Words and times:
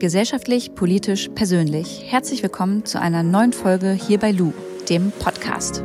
Gesellschaftlich, 0.00 0.74
politisch, 0.74 1.28
persönlich. 1.34 2.04
Herzlich 2.06 2.42
willkommen 2.42 2.86
zu 2.86 2.98
einer 2.98 3.22
neuen 3.22 3.52
Folge 3.52 3.92
hier 3.92 4.18
bei 4.18 4.32
Lu, 4.32 4.54
dem 4.88 5.12
Podcast. 5.12 5.84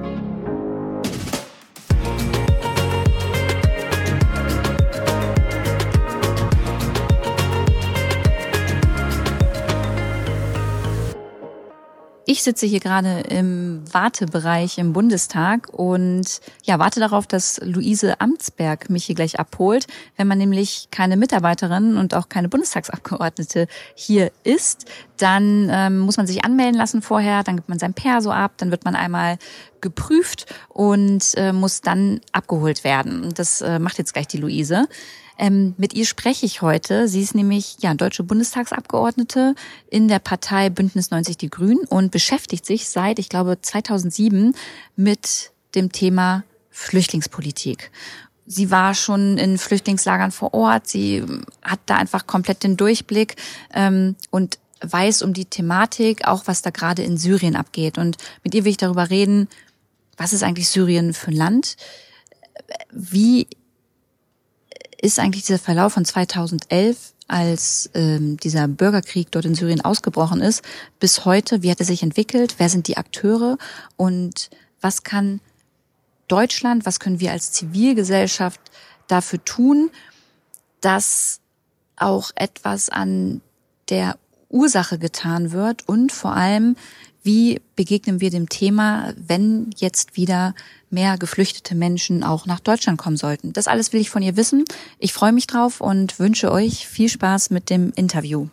Ich 12.35 12.43
sitze 12.43 12.65
hier 12.65 12.81
gerade 12.81 13.21
im 13.29 13.81
Wartebereich 13.93 14.77
im 14.77 14.91
Bundestag 14.91 15.69
und 15.71 16.41
ja, 16.65 16.79
warte 16.79 16.99
darauf, 16.99 17.27
dass 17.27 17.61
Luise 17.63 18.19
Amtsberg 18.19 18.89
mich 18.89 19.05
hier 19.05 19.15
gleich 19.15 19.39
abholt. 19.39 19.87
Wenn 20.17 20.27
man 20.27 20.37
nämlich 20.37 20.89
keine 20.91 21.15
Mitarbeiterin 21.15 21.95
und 21.95 22.13
auch 22.13 22.27
keine 22.27 22.49
Bundestagsabgeordnete 22.49 23.67
hier 23.95 24.33
ist, 24.43 24.83
dann 25.15 25.69
ähm, 25.71 25.99
muss 25.99 26.17
man 26.17 26.27
sich 26.27 26.43
anmelden 26.43 26.75
lassen 26.75 27.01
vorher, 27.01 27.41
dann 27.43 27.55
gibt 27.55 27.69
man 27.69 27.79
sein 27.79 27.93
Perso 27.93 28.31
ab, 28.31 28.55
dann 28.57 28.69
wird 28.69 28.83
man 28.83 28.97
einmal 28.97 29.37
geprüft 29.79 30.45
und 30.67 31.23
äh, 31.37 31.53
muss 31.53 31.79
dann 31.79 32.19
abgeholt 32.33 32.83
werden. 32.83 33.33
Das 33.33 33.61
äh, 33.61 33.79
macht 33.79 33.97
jetzt 33.97 34.11
gleich 34.11 34.27
die 34.27 34.39
Luise. 34.39 34.89
Ähm, 35.37 35.73
mit 35.77 35.93
ihr 35.93 36.05
spreche 36.05 36.45
ich 36.45 36.61
heute. 36.61 37.07
Sie 37.07 37.21
ist 37.21 37.35
nämlich 37.35 37.77
ja 37.79 37.93
deutsche 37.93 38.23
Bundestagsabgeordnete 38.23 39.55
in 39.89 40.07
der 40.07 40.19
Partei 40.19 40.69
Bündnis 40.69 41.11
90 41.11 41.37
Die 41.37 41.49
Grünen 41.49 41.85
und 41.85 42.11
beschäftigt 42.11 42.65
sich 42.65 42.89
seit, 42.89 43.19
ich 43.19 43.29
glaube, 43.29 43.59
2007 43.61 44.55
mit 44.95 45.51
dem 45.75 45.91
Thema 45.91 46.43
Flüchtlingspolitik. 46.69 47.91
Sie 48.45 48.69
war 48.69 48.93
schon 48.93 49.37
in 49.37 49.57
Flüchtlingslagern 49.57 50.31
vor 50.31 50.53
Ort. 50.53 50.87
Sie 50.87 51.23
hat 51.61 51.79
da 51.87 51.95
einfach 51.95 52.27
komplett 52.27 52.63
den 52.63 52.77
Durchblick 52.77 53.35
ähm, 53.73 54.15
und 54.29 54.59
weiß 54.81 55.23
um 55.23 55.33
die 55.33 55.45
Thematik, 55.45 56.27
auch 56.27 56.43
was 56.45 56.61
da 56.61 56.69
gerade 56.69 57.03
in 57.03 57.17
Syrien 57.17 57.55
abgeht. 57.55 57.97
Und 57.97 58.17
mit 58.43 58.53
ihr 58.53 58.63
will 58.63 58.71
ich 58.71 58.77
darüber 58.77 59.09
reden, 59.09 59.47
was 60.17 60.31
ist 60.31 60.43
eigentlich 60.43 60.69
Syrien 60.69 61.13
für 61.13 61.31
ein 61.31 61.37
Land? 61.37 61.75
Wie 62.91 63.47
ist 65.05 65.19
eigentlich 65.19 65.45
dieser 65.45 65.59
Verlauf 65.59 65.93
von 65.93 66.05
2011, 66.05 67.13
als 67.27 67.89
ähm, 67.93 68.37
dieser 68.37 68.67
Bürgerkrieg 68.67 69.31
dort 69.31 69.45
in 69.45 69.55
Syrien 69.55 69.81
ausgebrochen 69.81 70.41
ist, 70.41 70.63
bis 70.99 71.25
heute, 71.25 71.63
wie 71.63 71.71
hat 71.71 71.79
er 71.79 71.85
sich 71.85 72.03
entwickelt, 72.03 72.55
wer 72.57 72.69
sind 72.69 72.87
die 72.87 72.97
Akteure? 72.97 73.57
Und 73.97 74.49
was 74.81 75.03
kann 75.03 75.39
Deutschland, 76.27 76.85
was 76.85 76.99
können 76.99 77.19
wir 77.19 77.31
als 77.31 77.51
Zivilgesellschaft 77.51 78.59
dafür 79.07 79.43
tun, 79.43 79.89
dass 80.81 81.39
auch 81.95 82.31
etwas 82.35 82.89
an 82.89 83.41
der 83.89 84.17
Ursache 84.49 84.99
getan 84.99 85.51
wird 85.51 85.87
und 85.87 86.11
vor 86.11 86.33
allem, 86.33 86.75
wie 87.25 87.59
begegnen 87.75 88.21
wir 88.21 88.29
dem 88.29 88.49
Thema, 88.49 89.11
wenn 89.17 89.71
jetzt 89.75 90.15
wieder 90.15 90.53
mehr 90.91 91.17
geflüchtete 91.17 91.73
Menschen 91.73 92.23
auch 92.23 92.45
nach 92.45 92.59
Deutschland 92.59 92.99
kommen 92.99 93.17
sollten? 93.17 93.51
Das 93.51 93.67
alles 93.67 93.91
will 93.91 93.99
ich 93.99 94.11
von 94.11 94.21
ihr 94.21 94.37
wissen. 94.37 94.63
Ich 94.99 95.11
freue 95.11 95.33
mich 95.33 95.47
drauf 95.47 95.81
und 95.81 96.19
wünsche 96.19 96.51
euch 96.51 96.87
viel 96.87 97.09
Spaß 97.09 97.49
mit 97.49 97.71
dem 97.71 97.91
Interview. 97.95 98.47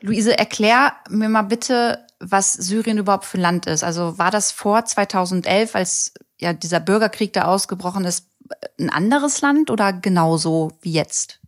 Luise, 0.00 0.36
erklär 0.36 0.94
mir 1.08 1.28
mal 1.28 1.42
bitte, 1.42 2.04
was 2.18 2.52
Syrien 2.52 2.98
überhaupt 2.98 3.24
für 3.24 3.38
ein 3.38 3.42
Land 3.42 3.66
ist. 3.66 3.84
Also 3.84 4.18
war 4.18 4.32
das 4.32 4.50
vor 4.50 4.84
2011, 4.84 5.76
als 5.76 6.12
ja 6.40 6.52
dieser 6.52 6.80
Bürgerkrieg 6.80 7.32
da 7.32 7.44
ausgebrochen 7.44 8.04
ist, 8.04 8.26
ein 8.80 8.90
anderes 8.90 9.40
Land 9.42 9.70
oder 9.70 9.92
genauso 9.92 10.72
wie 10.82 10.92
jetzt? 10.92 11.38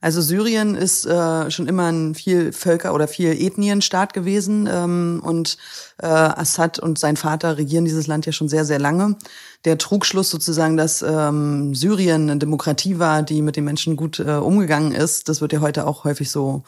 Also 0.00 0.20
Syrien 0.20 0.74
ist 0.74 1.06
äh, 1.06 1.50
schon 1.50 1.66
immer 1.66 1.90
ein 1.90 2.14
viel 2.14 2.52
Völker- 2.52 2.94
oder 2.94 3.08
viel 3.08 3.32
Ethnienstaat 3.32 4.12
gewesen 4.12 4.68
ähm, 4.70 5.20
und 5.24 5.56
äh, 5.98 6.06
Assad 6.06 6.78
und 6.78 6.98
sein 6.98 7.16
Vater 7.16 7.56
regieren 7.56 7.84
dieses 7.84 8.06
Land 8.06 8.26
ja 8.26 8.32
schon 8.32 8.48
sehr, 8.48 8.64
sehr 8.64 8.78
lange. 8.78 9.16
Der 9.64 9.78
Trugschluss 9.78 10.30
sozusagen, 10.30 10.76
dass 10.76 11.02
ähm, 11.02 11.74
Syrien 11.74 12.30
eine 12.30 12.38
Demokratie 12.38 12.98
war, 12.98 13.22
die 13.22 13.42
mit 13.42 13.56
den 13.56 13.64
Menschen 13.64 13.96
gut 13.96 14.20
äh, 14.20 14.32
umgegangen 14.32 14.92
ist, 14.92 15.28
das 15.28 15.40
wird 15.40 15.52
ja 15.52 15.60
heute 15.60 15.86
auch 15.86 16.04
häufig 16.04 16.30
so 16.30 16.62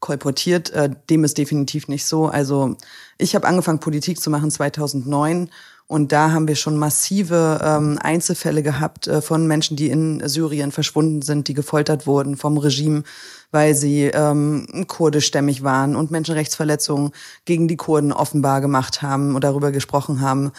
kolportiert. 0.00 0.70
Äh, 0.70 0.90
dem 1.10 1.24
ist 1.24 1.38
definitiv 1.38 1.86
nicht 1.86 2.06
so. 2.06 2.26
Also 2.26 2.76
ich 3.18 3.34
habe 3.34 3.46
angefangen, 3.46 3.80
Politik 3.80 4.20
zu 4.20 4.30
machen 4.30 4.50
2009 4.50 5.50
und 5.90 6.12
da 6.12 6.30
haben 6.30 6.46
wir 6.46 6.54
schon 6.54 6.78
massive 6.78 7.60
ähm, 7.64 7.98
Einzelfälle 8.00 8.62
gehabt 8.62 9.08
äh, 9.08 9.20
von 9.20 9.48
Menschen, 9.48 9.76
die 9.76 9.90
in 9.90 10.22
Syrien 10.24 10.70
verschwunden 10.70 11.20
sind, 11.20 11.48
die 11.48 11.52
gefoltert 11.52 12.06
wurden 12.06 12.36
vom 12.36 12.58
Regime, 12.58 13.02
weil 13.50 13.74
sie 13.74 14.04
ähm, 14.04 14.84
kurdischstämmig 14.86 15.64
waren 15.64 15.96
und 15.96 16.12
Menschenrechtsverletzungen 16.12 17.10
gegen 17.44 17.66
die 17.66 17.76
Kurden 17.76 18.12
offenbar 18.12 18.60
gemacht 18.60 19.02
haben 19.02 19.34
und 19.34 19.42
darüber 19.42 19.72
gesprochen 19.72 20.20
haben. 20.20 20.52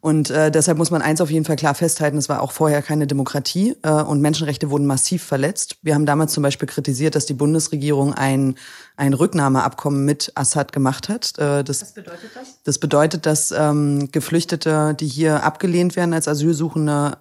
Und 0.00 0.30
äh, 0.30 0.50
deshalb 0.50 0.78
muss 0.78 0.90
man 0.90 1.02
eins 1.02 1.20
auf 1.20 1.30
jeden 1.30 1.44
Fall 1.44 1.56
klar 1.56 1.74
festhalten, 1.74 2.16
es 2.16 2.30
war 2.30 2.40
auch 2.40 2.52
vorher 2.52 2.80
keine 2.80 3.06
Demokratie 3.06 3.76
äh, 3.82 3.90
und 3.90 4.22
Menschenrechte 4.22 4.70
wurden 4.70 4.86
massiv 4.86 5.22
verletzt. 5.22 5.76
Wir 5.82 5.94
haben 5.94 6.06
damals 6.06 6.32
zum 6.32 6.42
Beispiel 6.42 6.66
kritisiert, 6.66 7.14
dass 7.14 7.26
die 7.26 7.34
Bundesregierung 7.34 8.14
ein, 8.14 8.54
ein 8.96 9.12
Rücknahmeabkommen 9.12 10.06
mit 10.06 10.32
Assad 10.36 10.72
gemacht 10.72 11.10
hat. 11.10 11.38
Äh, 11.38 11.64
das, 11.64 11.82
Was 11.82 11.92
bedeutet 11.92 12.30
das? 12.34 12.58
Das 12.64 12.78
bedeutet, 12.78 13.26
dass 13.26 13.52
ähm, 13.52 14.10
Geflüchtete, 14.10 14.94
die 14.98 15.06
hier 15.06 15.44
abgelehnt 15.44 15.96
werden 15.96 16.14
als 16.14 16.28
Asylsuchende, 16.28 17.18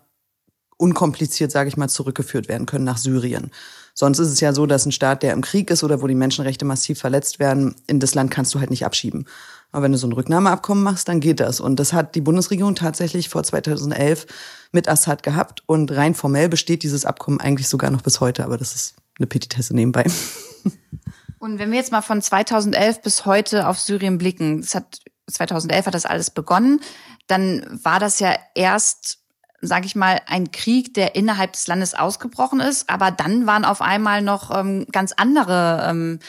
unkompliziert, 0.78 1.52
sage 1.52 1.68
ich 1.68 1.76
mal, 1.76 1.90
zurückgeführt 1.90 2.48
werden 2.48 2.66
können 2.66 2.86
nach 2.86 2.98
Syrien. 2.98 3.52
Sonst 3.94 4.20
ist 4.20 4.30
es 4.30 4.40
ja 4.40 4.54
so, 4.54 4.66
dass 4.66 4.86
ein 4.86 4.94
Staat, 4.94 5.24
der 5.24 5.34
im 5.34 5.42
Krieg 5.42 5.70
ist 5.72 5.84
oder 5.84 6.02
wo 6.02 6.08
die 6.08 6.16
Menschenrechte 6.16 6.64
massiv 6.64 7.00
verletzt 7.00 7.38
werden, 7.40 7.76
in 7.86 8.00
das 8.00 8.16
Land 8.16 8.32
kannst 8.32 8.56
du 8.56 8.62
halt 8.62 8.70
nicht 8.70 8.86
abschieben. 8.86 9.26
Aber 9.72 9.84
wenn 9.84 9.92
du 9.92 9.98
so 9.98 10.08
ein 10.08 10.14
Rücknahmeabkommen 10.14 10.84
machst, 10.84 11.08
dann 11.08 11.20
geht 11.20 11.40
das. 11.40 11.60
Und 11.60 11.80
das 11.80 11.94
hat 11.94 12.16
die 12.16 12.22
Bundesregierung 12.22 12.76
tatsächlich 12.76 13.30
vor 13.30 13.44
2011 13.44 14.26
mit 14.72 14.90
Assad 14.90 15.22
gehabt. 15.22 15.62
Und 15.68 15.92
rein 15.92 16.16
formell 16.16 16.50
besteht 16.50 16.84
dieses 16.84 17.06
Abkommen 17.06 17.40
eigentlich 17.40 17.68
sogar 17.68 17.92
noch 17.92 18.02
bis 18.02 18.20
heute. 18.20 18.44
Aber 18.44 18.58
das 18.58 18.74
ist 18.74 18.96
eine 19.20 19.28
Petitesse 19.28 19.76
nebenbei. 19.76 20.06
Und 21.40 21.58
wenn 21.58 21.72
wir 21.72 21.78
jetzt 21.78 21.92
mal 21.92 22.02
von 22.02 22.22
2011 22.22 23.02
bis 23.02 23.26
heute 23.26 23.68
auf 23.68 23.80
Syrien 23.80 24.18
blicken, 24.18 24.62
das 24.62 24.76
hat 24.76 25.00
2011 25.28 25.86
hat 25.86 25.94
das 25.94 26.06
alles 26.06 26.32
begonnen, 26.32 26.82
dann 27.28 27.80
war 27.84 28.00
das 28.00 28.20
ja 28.20 28.36
erst, 28.56 29.20
sage 29.62 29.86
ich 29.86 29.96
mal, 29.96 30.20
ein 30.26 30.52
Krieg, 30.52 30.94
der 30.96 31.16
innerhalb 31.16 31.54
des 31.54 31.68
Landes 31.68 31.94
ausgebrochen 31.94 32.60
ist, 32.60 32.90
aber 32.90 33.12
dann 33.12 33.48
waren 33.48 33.66
auf 33.66 33.82
einmal 33.82 34.22
noch 34.22 34.56
ähm, 34.56 34.86
ganz 34.92 35.14
andere 35.16 35.88
ähm, 35.90 36.20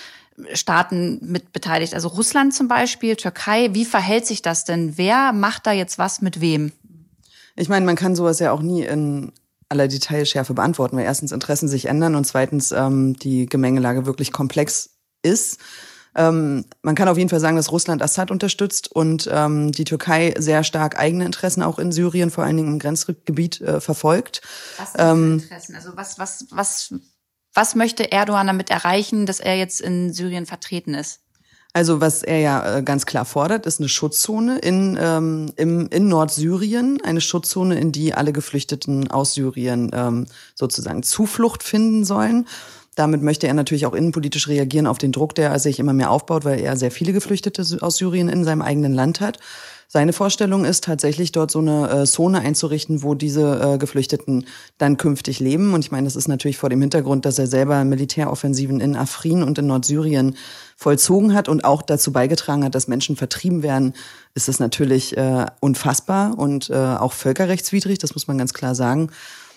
Staaten 0.53 1.19
mit 1.23 1.53
beteiligt. 1.53 1.95
Also 1.95 2.09
Russland 2.09 2.55
zum 2.55 2.69
Beispiel, 2.69 3.17
Türkei. 3.17 3.71
Wie 3.73 3.85
verhält 3.85 4.27
sich 4.27 4.43
das 4.43 4.65
denn? 4.65 4.97
Wer 4.97 5.33
macht 5.33 5.67
da 5.67 5.73
jetzt 5.73 5.99
was 5.99 6.21
mit 6.21 6.41
wem? 6.41 6.73
Ich 7.57 7.69
meine, 7.69 7.87
man 7.87 7.97
kann 7.97 8.17
sowas 8.17 8.39
ja 8.39 8.53
auch 8.53 8.63
nie 8.63 8.83
in 8.83 9.33
aller 9.69 9.89
Detailschärfe 9.89 10.55
beantworten, 10.55 10.97
weil 10.97 11.05
erstens 11.05 11.33
Interessen 11.33 11.69
sich 11.69 11.87
ändern 11.87 12.15
und 12.15 12.27
zweitens 12.27 12.73
ähm, 12.73 13.17
die 13.17 13.47
Gemengelage 13.47 14.07
wirklich 14.07 14.33
komplex 14.33 14.91
ist. 15.23 15.59
Ähm, 16.17 16.65
man 16.83 16.97
kann 16.97 17.09
auf 17.09 17.19
jeden 17.19 17.31
Fall 17.31 17.39
sagen, 17.39 17.57
dass 17.57 17.71
Russland 17.71 18.03
Assad 18.03 18.33
unterstützt 18.33 18.91
und 18.91 19.29
ähm, 19.33 19.71
die 19.71 19.85
Türkei 19.85 20.35
sehr 20.39 20.65
stark 20.65 20.99
eigene 20.99 21.25
Interessen 21.25 21.63
auch 21.63 21.79
in 21.79 21.93
Syrien, 21.93 22.31
vor 22.31 22.43
allen 22.43 22.57
Dingen 22.57 22.73
im 22.73 22.79
Grenzgebiet, 22.81 23.61
äh, 23.61 23.81
verfolgt. 23.81 24.43
Was 24.79 24.93
sind 24.93 25.01
ähm, 25.01 25.33
Interessen? 25.35 25.77
Also 25.77 25.91
was, 25.95 26.19
was, 26.19 26.47
was 26.51 26.95
was 27.55 27.75
möchte 27.75 28.13
Erdogan 28.13 28.47
damit 28.47 28.71
erreichen, 28.71 29.27
dass 29.27 29.41
er 29.41 29.57
jetzt 29.57 29.81
in 29.81 30.13
Syrien 30.13 30.47
vertreten 30.47 30.95
ist? 30.95 31.21
Also 31.73 32.01
was 32.01 32.23
er 32.23 32.39
ja 32.41 32.79
äh, 32.79 32.83
ganz 32.83 33.07
klar 33.07 33.25
fordert, 33.25 33.65
ist 33.65 33.79
eine 33.79 33.89
Schutzzone 33.89 34.59
in, 34.59 34.99
ähm, 35.01 35.53
im, 35.57 35.89
in 35.89 36.09
Nordsyrien, 36.09 37.01
eine 37.05 37.21
Schutzzone, 37.21 37.79
in 37.79 37.93
die 37.93 38.13
alle 38.13 38.33
Geflüchteten 38.33 39.09
aus 39.11 39.35
Syrien 39.35 39.91
ähm, 39.95 40.27
sozusagen 40.57 41.05
Zuflucht 41.05 41.63
finden 41.63 42.05
sollen. 42.05 42.49
Damit 42.97 43.23
möchte 43.23 43.47
er 43.47 43.55
natürlich 43.55 43.87
auch 43.87 43.95
innenpolitisch 43.95 44.49
reagieren 44.49 44.89
auf 44.89 44.99
den 44.99 45.13
Druck, 45.13 45.37
der 45.37 45.57
sich 45.61 45.79
immer 45.79 45.93
mehr 45.93 46.11
aufbaut, 46.11 46.45
weil 46.45 46.59
er 46.59 46.77
sehr 46.77 46.91
viele 46.91 47.13
Geflüchtete 47.13 47.65
aus 47.81 47.97
Syrien 47.97 48.29
in 48.29 48.45
seinem 48.45 48.63
eigenen 48.63 48.93
Land 48.93 49.21
hat. 49.21 49.39
Seine 49.93 50.13
Vorstellung 50.13 50.65
ist 50.65 50.85
tatsächlich 50.85 51.33
dort 51.33 51.51
so 51.51 51.59
eine 51.59 51.91
äh, 51.91 52.07
Zone 52.07 52.39
einzurichten, 52.39 53.03
wo 53.03 53.17
diese 53.17 53.61
äh, 53.61 53.77
Geflüchteten 53.77 54.47
dann 54.79 54.97
künftig 54.97 55.41
leben. 55.41 55.75
Und 55.75 55.85
ich 55.85 55.91
meine, 55.91 56.05
das 56.05 56.15
ist 56.15 56.29
natürlich 56.29 56.59
vor 56.59 56.71
dem 56.71 56.81
Hintergrund, 56.81 57.25
dass 57.25 57.41
er 57.41 57.49
selber 57.49 57.83
Militäroffensiven 57.83 58.81
in 58.81 58.95
Afrin 58.95 59.43
und 59.43 59.59
in 59.59 59.67
Nordsyrien 59.67 60.37
vollzogen 60.77 61.35
hat 61.35 61.49
und 61.49 61.65
auch 61.65 61.83
dazu 61.83 62.13
beigetragen 62.13 62.63
hat, 62.63 62.77
dass 62.77 62.87
Menschen 62.87 63.17
vertrieben 63.17 63.65
werden, 63.65 63.95
ist 64.37 64.49
es 64.49 64.61
natürlich 64.61 65.17
äh, 65.17 65.47
unfassbar 65.59 66.39
und 66.39 66.71
äh, 66.71 66.75
auch 66.77 67.13
völkerrechtswidrig, 67.13 67.99
das 67.99 68.15
muss 68.15 68.29
man 68.29 68.39
ganz 68.39 68.55
klar 68.55 68.77
sagen. 68.77 69.11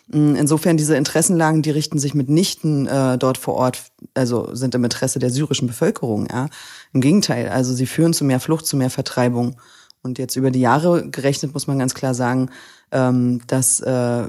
Mm, 0.08 0.34
insofern 0.34 0.78
diese 0.78 0.98
Interessenlagen, 0.98 1.62
die 1.62 1.70
richten 1.70 2.00
sich 2.00 2.16
mitnichten 2.16 2.88
äh, 2.88 3.20
dort 3.20 3.38
vor 3.38 3.54
Ort, 3.54 3.84
also 4.16 4.50
sind 4.56 4.74
im 4.74 4.84
Interesse 4.84 5.20
der 5.20 5.30
syrischen 5.30 5.68
Bevölkerung. 5.68 6.26
Ja, 6.32 6.48
im 6.92 7.02
Gegenteil, 7.02 7.50
also 7.50 7.72
sie 7.72 7.86
führen 7.86 8.14
zu 8.14 8.26
mehr 8.26 8.40
Flucht, 8.40 8.66
zu 8.66 8.78
mehr 8.78 8.90
Vertreibung. 8.90 9.58
Und 10.04 10.20
jetzt 10.20 10.36
über 10.36 10.52
die 10.52 10.60
Jahre 10.60 11.10
gerechnet 11.10 11.54
muss 11.54 11.68
man 11.68 11.80
ganz 11.80 11.96
klar 11.96 12.14
sagen, 12.14 12.50
ähm, 12.92 13.42
dass 13.48 13.80
äh, 13.80 14.28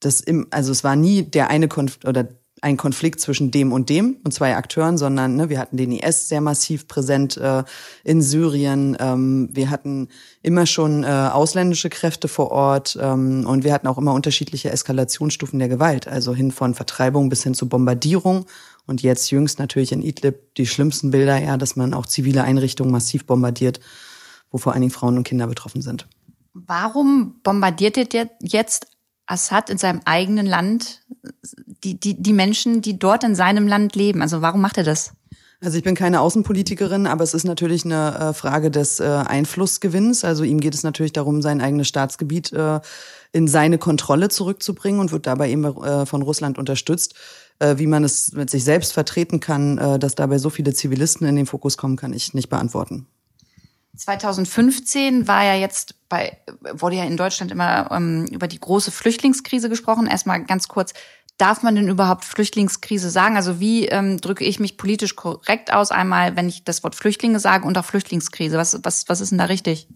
das 0.00 0.20
im, 0.20 0.46
also 0.50 0.70
es 0.70 0.84
war 0.84 0.96
nie 0.96 1.22
der 1.22 1.48
eine 1.48 1.66
Konf 1.66 1.98
oder 2.06 2.28
ein 2.64 2.76
Konflikt 2.78 3.20
zwischen 3.20 3.50
dem 3.50 3.72
und 3.72 3.90
dem 3.90 4.16
und 4.24 4.32
zwei 4.32 4.56
Akteuren, 4.56 4.96
sondern 4.96 5.36
ne, 5.36 5.50
wir 5.50 5.58
hatten 5.58 5.76
den 5.76 5.92
IS 5.92 6.30
sehr 6.30 6.40
massiv 6.40 6.88
präsent 6.88 7.36
äh, 7.36 7.62
in 8.04 8.22
Syrien. 8.22 8.96
Ähm, 8.98 9.50
wir 9.52 9.68
hatten 9.68 10.08
immer 10.42 10.64
schon 10.64 11.04
äh, 11.04 11.06
ausländische 11.06 11.90
Kräfte 11.90 12.26
vor 12.26 12.50
Ort 12.50 12.98
ähm, 13.00 13.44
und 13.46 13.64
wir 13.64 13.72
hatten 13.74 13.86
auch 13.86 13.98
immer 13.98 14.14
unterschiedliche 14.14 14.70
Eskalationsstufen 14.70 15.58
der 15.58 15.68
Gewalt, 15.68 16.08
also 16.08 16.34
hin 16.34 16.52
von 16.52 16.74
Vertreibung 16.74 17.28
bis 17.28 17.42
hin 17.42 17.52
zu 17.52 17.68
Bombardierung. 17.68 18.46
Und 18.86 19.02
jetzt 19.02 19.30
jüngst 19.30 19.58
natürlich 19.58 19.92
in 19.92 20.02
Idlib 20.02 20.54
die 20.56 20.66
schlimmsten 20.66 21.10
Bilder, 21.10 21.38
ja, 21.38 21.58
dass 21.58 21.76
man 21.76 21.92
auch 21.92 22.06
zivile 22.06 22.44
Einrichtungen 22.44 22.92
massiv 22.92 23.26
bombardiert, 23.26 23.80
wo 24.54 24.58
vor 24.58 24.72
allen 24.72 24.82
Dingen 24.82 24.92
Frauen 24.92 25.16
und 25.16 25.24
Kinder 25.24 25.48
betroffen 25.48 25.82
sind. 25.82 26.06
Warum 26.52 27.40
bombardiert 27.42 27.96
ihr 27.96 28.30
jetzt 28.40 28.86
Assad 29.26 29.68
in 29.68 29.78
seinem 29.78 30.00
eigenen 30.04 30.46
Land 30.46 31.02
die, 31.82 31.98
die, 31.98 32.22
die 32.22 32.32
Menschen, 32.32 32.80
die 32.80 32.96
dort 32.96 33.24
in 33.24 33.34
seinem 33.34 33.66
Land 33.66 33.96
leben? 33.96 34.22
Also 34.22 34.42
warum 34.42 34.60
macht 34.60 34.78
er 34.78 34.84
das? 34.84 35.12
Also 35.60 35.76
ich 35.76 35.82
bin 35.82 35.96
keine 35.96 36.20
Außenpolitikerin, 36.20 37.08
aber 37.08 37.24
es 37.24 37.34
ist 37.34 37.42
natürlich 37.42 37.84
eine 37.84 38.16
äh, 38.16 38.32
Frage 38.32 38.70
des 38.70 39.00
äh, 39.00 39.04
Einflussgewinns. 39.04 40.24
Also 40.24 40.44
ihm 40.44 40.60
geht 40.60 40.74
es 40.74 40.84
natürlich 40.84 41.12
darum, 41.12 41.42
sein 41.42 41.60
eigenes 41.60 41.88
Staatsgebiet 41.88 42.52
äh, 42.52 42.78
in 43.32 43.48
seine 43.48 43.78
Kontrolle 43.78 44.28
zurückzubringen 44.28 45.00
und 45.00 45.10
wird 45.10 45.26
dabei 45.26 45.50
eben 45.50 46.06
von 46.06 46.22
Russland 46.22 46.56
unterstützt. 46.56 47.16
Wie 47.58 47.88
man 47.88 48.04
es 48.04 48.32
mit 48.32 48.48
sich 48.48 48.62
selbst 48.62 48.92
vertreten 48.92 49.40
kann, 49.40 49.98
dass 49.98 50.14
dabei 50.14 50.38
so 50.38 50.50
viele 50.50 50.72
Zivilisten 50.72 51.26
in 51.26 51.34
den 51.34 51.46
Fokus 51.46 51.76
kommen, 51.76 51.96
kann 51.96 52.12
ich 52.12 52.32
nicht 52.34 52.48
beantworten. 52.48 53.08
2015 53.96 55.28
war 55.28 55.44
ja 55.44 55.54
jetzt 55.54 55.94
bei, 56.08 56.36
wurde 56.72 56.96
ja 56.96 57.04
in 57.04 57.16
Deutschland 57.16 57.52
immer 57.52 57.90
ähm, 57.90 58.26
über 58.26 58.48
die 58.48 58.60
große 58.60 58.90
Flüchtlingskrise 58.90 59.68
gesprochen. 59.68 60.06
Erstmal 60.06 60.44
ganz 60.44 60.68
kurz, 60.68 60.92
darf 61.38 61.62
man 61.62 61.74
denn 61.74 61.88
überhaupt 61.88 62.24
Flüchtlingskrise 62.24 63.10
sagen? 63.10 63.36
Also 63.36 63.60
wie 63.60 63.86
ähm, 63.86 64.20
drücke 64.20 64.44
ich 64.44 64.60
mich 64.60 64.76
politisch 64.76 65.16
korrekt 65.16 65.72
aus? 65.72 65.90
Einmal, 65.90 66.36
wenn 66.36 66.48
ich 66.48 66.64
das 66.64 66.82
Wort 66.84 66.94
Flüchtlinge 66.94 67.40
sage 67.40 67.66
und 67.66 67.76
auch 67.78 67.84
Flüchtlingskrise. 67.84 68.56
Was, 68.56 68.78
was, 68.82 69.08
was 69.08 69.20
ist 69.20 69.30
denn 69.30 69.38
da 69.38 69.46
richtig? 69.46 69.88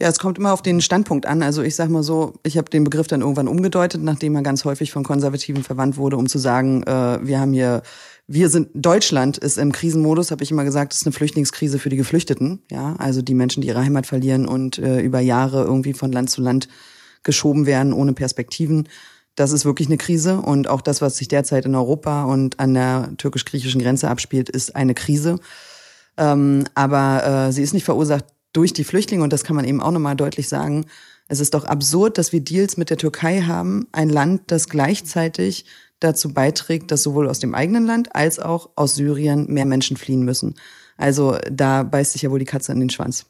Ja, 0.00 0.08
es 0.08 0.18
kommt 0.18 0.38
immer 0.38 0.52
auf 0.52 0.62
den 0.62 0.80
Standpunkt 0.80 1.24
an. 1.24 1.42
Also 1.42 1.62
ich 1.62 1.76
sag 1.76 1.88
mal 1.88 2.02
so, 2.02 2.34
ich 2.42 2.58
habe 2.58 2.68
den 2.68 2.82
Begriff 2.82 3.06
dann 3.06 3.20
irgendwann 3.20 3.46
umgedeutet, 3.46 4.02
nachdem 4.02 4.34
er 4.34 4.42
ganz 4.42 4.64
häufig 4.64 4.90
von 4.90 5.04
Konservativen 5.04 5.62
verwandt 5.62 5.96
wurde, 5.96 6.16
um 6.16 6.28
zu 6.28 6.38
sagen, 6.38 6.82
äh, 6.82 7.24
wir 7.24 7.38
haben 7.38 7.52
hier 7.52 7.82
wir 8.26 8.48
sind 8.48 8.70
Deutschland 8.72 9.36
ist 9.36 9.58
im 9.58 9.72
Krisenmodus, 9.72 10.30
habe 10.30 10.42
ich 10.42 10.50
immer 10.50 10.64
gesagt, 10.64 10.94
ist 10.94 11.04
eine 11.04 11.12
Flüchtlingskrise 11.12 11.78
für 11.78 11.90
die 11.90 11.96
Geflüchteten, 11.96 12.62
ja, 12.70 12.96
also 12.96 13.20
die 13.20 13.34
Menschen, 13.34 13.60
die 13.60 13.68
ihre 13.68 13.82
Heimat 13.82 14.06
verlieren 14.06 14.46
und 14.46 14.78
äh, 14.78 15.00
über 15.00 15.20
Jahre 15.20 15.64
irgendwie 15.64 15.92
von 15.92 16.10
Land 16.10 16.30
zu 16.30 16.40
Land 16.40 16.68
geschoben 17.22 17.66
werden 17.66 17.92
ohne 17.92 18.14
Perspektiven. 18.14 18.88
Das 19.34 19.52
ist 19.52 19.64
wirklich 19.64 19.88
eine 19.88 19.98
Krise 19.98 20.40
und 20.40 20.68
auch 20.68 20.80
das, 20.80 21.02
was 21.02 21.16
sich 21.16 21.28
derzeit 21.28 21.66
in 21.66 21.74
Europa 21.74 22.24
und 22.24 22.60
an 22.60 22.72
der 22.72 23.10
türkisch-griechischen 23.18 23.82
Grenze 23.82 24.08
abspielt, 24.08 24.48
ist 24.48 24.76
eine 24.76 24.94
Krise. 24.94 25.38
Ähm, 26.16 26.64
aber 26.74 27.48
äh, 27.48 27.52
sie 27.52 27.62
ist 27.62 27.74
nicht 27.74 27.84
verursacht 27.84 28.24
durch 28.52 28.72
die 28.72 28.84
Flüchtlinge 28.84 29.24
und 29.24 29.32
das 29.32 29.44
kann 29.44 29.56
man 29.56 29.64
eben 29.64 29.82
auch 29.82 29.90
nochmal 29.90 30.16
deutlich 30.16 30.48
sagen. 30.48 30.86
Es 31.26 31.40
ist 31.40 31.54
doch 31.54 31.64
absurd, 31.64 32.16
dass 32.16 32.32
wir 32.32 32.40
Deals 32.40 32.76
mit 32.76 32.90
der 32.90 32.98
Türkei 32.98 33.42
haben, 33.42 33.88
ein 33.92 34.08
Land, 34.08 34.42
das 34.46 34.68
gleichzeitig 34.68 35.64
dazu 36.04 36.32
beiträgt, 36.32 36.90
dass 36.90 37.02
sowohl 37.02 37.28
aus 37.28 37.38
dem 37.38 37.54
eigenen 37.54 37.86
Land 37.86 38.14
als 38.14 38.38
auch 38.38 38.70
aus 38.76 38.94
Syrien 38.94 39.46
mehr 39.46 39.66
Menschen 39.66 39.96
fliehen 39.96 40.24
müssen. 40.24 40.54
Also 40.96 41.38
da 41.50 41.82
beißt 41.82 42.12
sich 42.12 42.22
ja 42.22 42.30
wohl 42.30 42.38
die 42.38 42.44
Katze 42.44 42.72
in 42.72 42.80
den 42.80 42.90
Schwanz. 42.90 43.26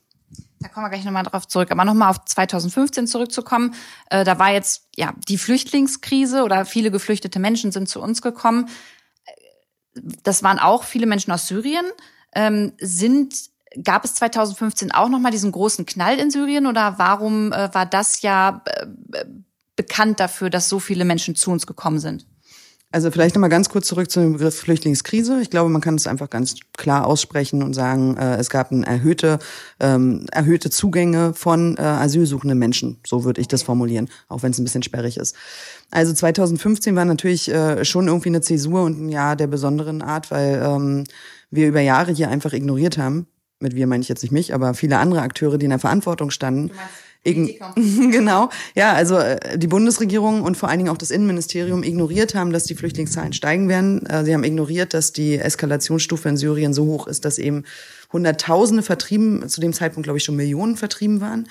Da 0.60 0.68
kommen 0.68 0.86
wir 0.86 0.90
gleich 0.90 1.04
nochmal 1.04 1.24
drauf 1.24 1.46
zurück. 1.46 1.70
Aber 1.70 1.84
nochmal 1.84 2.10
auf 2.10 2.24
2015 2.24 3.06
zurückzukommen. 3.06 3.74
Äh, 4.10 4.24
da 4.24 4.38
war 4.38 4.52
jetzt 4.52 4.88
ja 4.96 5.14
die 5.28 5.38
Flüchtlingskrise 5.38 6.42
oder 6.42 6.64
viele 6.64 6.90
geflüchtete 6.90 7.38
Menschen 7.38 7.72
sind 7.72 7.88
zu 7.88 8.00
uns 8.00 8.22
gekommen. 8.22 8.68
Das 10.22 10.42
waren 10.42 10.58
auch 10.58 10.84
viele 10.84 11.06
Menschen 11.06 11.32
aus 11.32 11.46
Syrien. 11.46 11.84
Ähm, 12.34 12.72
sind 12.80 13.34
gab 13.82 14.04
es 14.04 14.14
2015 14.14 14.92
auch 14.92 15.08
nochmal 15.08 15.32
diesen 15.32 15.52
großen 15.52 15.84
Knall 15.84 16.18
in 16.18 16.30
Syrien 16.30 16.66
oder 16.66 16.98
warum 16.98 17.52
äh, 17.52 17.74
war 17.74 17.86
das 17.86 18.22
ja 18.22 18.62
äh, 18.64 19.24
bekannt 19.76 20.20
dafür, 20.20 20.50
dass 20.50 20.68
so 20.68 20.78
viele 20.78 21.04
Menschen 21.04 21.34
zu 21.34 21.50
uns 21.50 21.66
gekommen 21.66 21.98
sind? 21.98 22.26
Also 22.94 23.10
vielleicht 23.10 23.34
nochmal 23.34 23.50
ganz 23.50 23.70
kurz 23.70 23.88
zurück 23.88 24.08
zum 24.08 24.34
Begriff 24.34 24.56
Flüchtlingskrise. 24.56 25.40
Ich 25.40 25.50
glaube, 25.50 25.68
man 25.68 25.80
kann 25.80 25.96
es 25.96 26.06
einfach 26.06 26.30
ganz 26.30 26.54
klar 26.76 27.08
aussprechen 27.08 27.64
und 27.64 27.74
sagen, 27.74 28.16
äh, 28.16 28.36
es 28.36 28.50
gab 28.50 28.70
ein 28.70 28.84
erhöhte, 28.84 29.40
ähm, 29.80 30.26
erhöhte 30.30 30.70
Zugänge 30.70 31.34
von 31.34 31.76
äh, 31.76 31.80
asylsuchenden 31.80 32.56
Menschen. 32.56 33.00
So 33.04 33.24
würde 33.24 33.40
ich 33.40 33.48
das 33.48 33.64
formulieren, 33.64 34.08
auch 34.28 34.44
wenn 34.44 34.52
es 34.52 34.60
ein 34.60 34.62
bisschen 34.62 34.84
sperrig 34.84 35.16
ist. 35.16 35.34
Also 35.90 36.12
2015 36.12 36.94
war 36.94 37.04
natürlich 37.04 37.50
äh, 37.50 37.84
schon 37.84 38.06
irgendwie 38.06 38.28
eine 38.28 38.42
Zäsur 38.42 38.84
und 38.84 39.06
ein 39.06 39.08
Jahr 39.08 39.34
der 39.34 39.48
besonderen 39.48 40.00
Art, 40.00 40.30
weil 40.30 40.62
ähm, 40.64 41.02
wir 41.50 41.66
über 41.66 41.80
Jahre 41.80 42.12
hier 42.12 42.28
einfach 42.28 42.52
ignoriert 42.52 42.96
haben. 42.96 43.26
Mit 43.58 43.74
wir 43.74 43.88
meine 43.88 44.02
ich 44.02 44.08
jetzt 44.08 44.22
nicht 44.22 44.30
mich, 44.30 44.54
aber 44.54 44.72
viele 44.72 44.98
andere 44.98 45.22
Akteure, 45.22 45.58
die 45.58 45.66
in 45.66 45.70
der 45.70 45.80
Verantwortung 45.80 46.30
standen 46.30 46.70
genau, 48.10 48.50
ja, 48.74 48.92
also 48.92 49.16
äh, 49.16 49.58
die 49.58 49.66
Bundesregierung 49.66 50.42
und 50.42 50.56
vor 50.56 50.68
allen 50.68 50.78
Dingen 50.78 50.90
auch 50.90 50.98
das 50.98 51.10
Innenministerium 51.10 51.82
ignoriert 51.82 52.34
haben, 52.34 52.52
dass 52.52 52.64
die 52.64 52.74
Flüchtlingszahlen 52.74 53.32
steigen 53.32 53.68
werden. 53.68 54.04
Äh, 54.06 54.24
sie 54.24 54.34
haben 54.34 54.44
ignoriert, 54.44 54.92
dass 54.94 55.12
die 55.12 55.38
Eskalationsstufe 55.38 56.28
in 56.28 56.36
Syrien 56.36 56.74
so 56.74 56.84
hoch 56.84 57.06
ist, 57.06 57.24
dass 57.24 57.38
eben 57.38 57.64
Hunderttausende 58.12 58.82
vertrieben, 58.82 59.48
zu 59.48 59.60
dem 59.60 59.72
Zeitpunkt 59.72 60.04
glaube 60.04 60.18
ich 60.18 60.24
schon 60.24 60.36
Millionen 60.36 60.76
vertrieben 60.76 61.20
waren. 61.20 61.48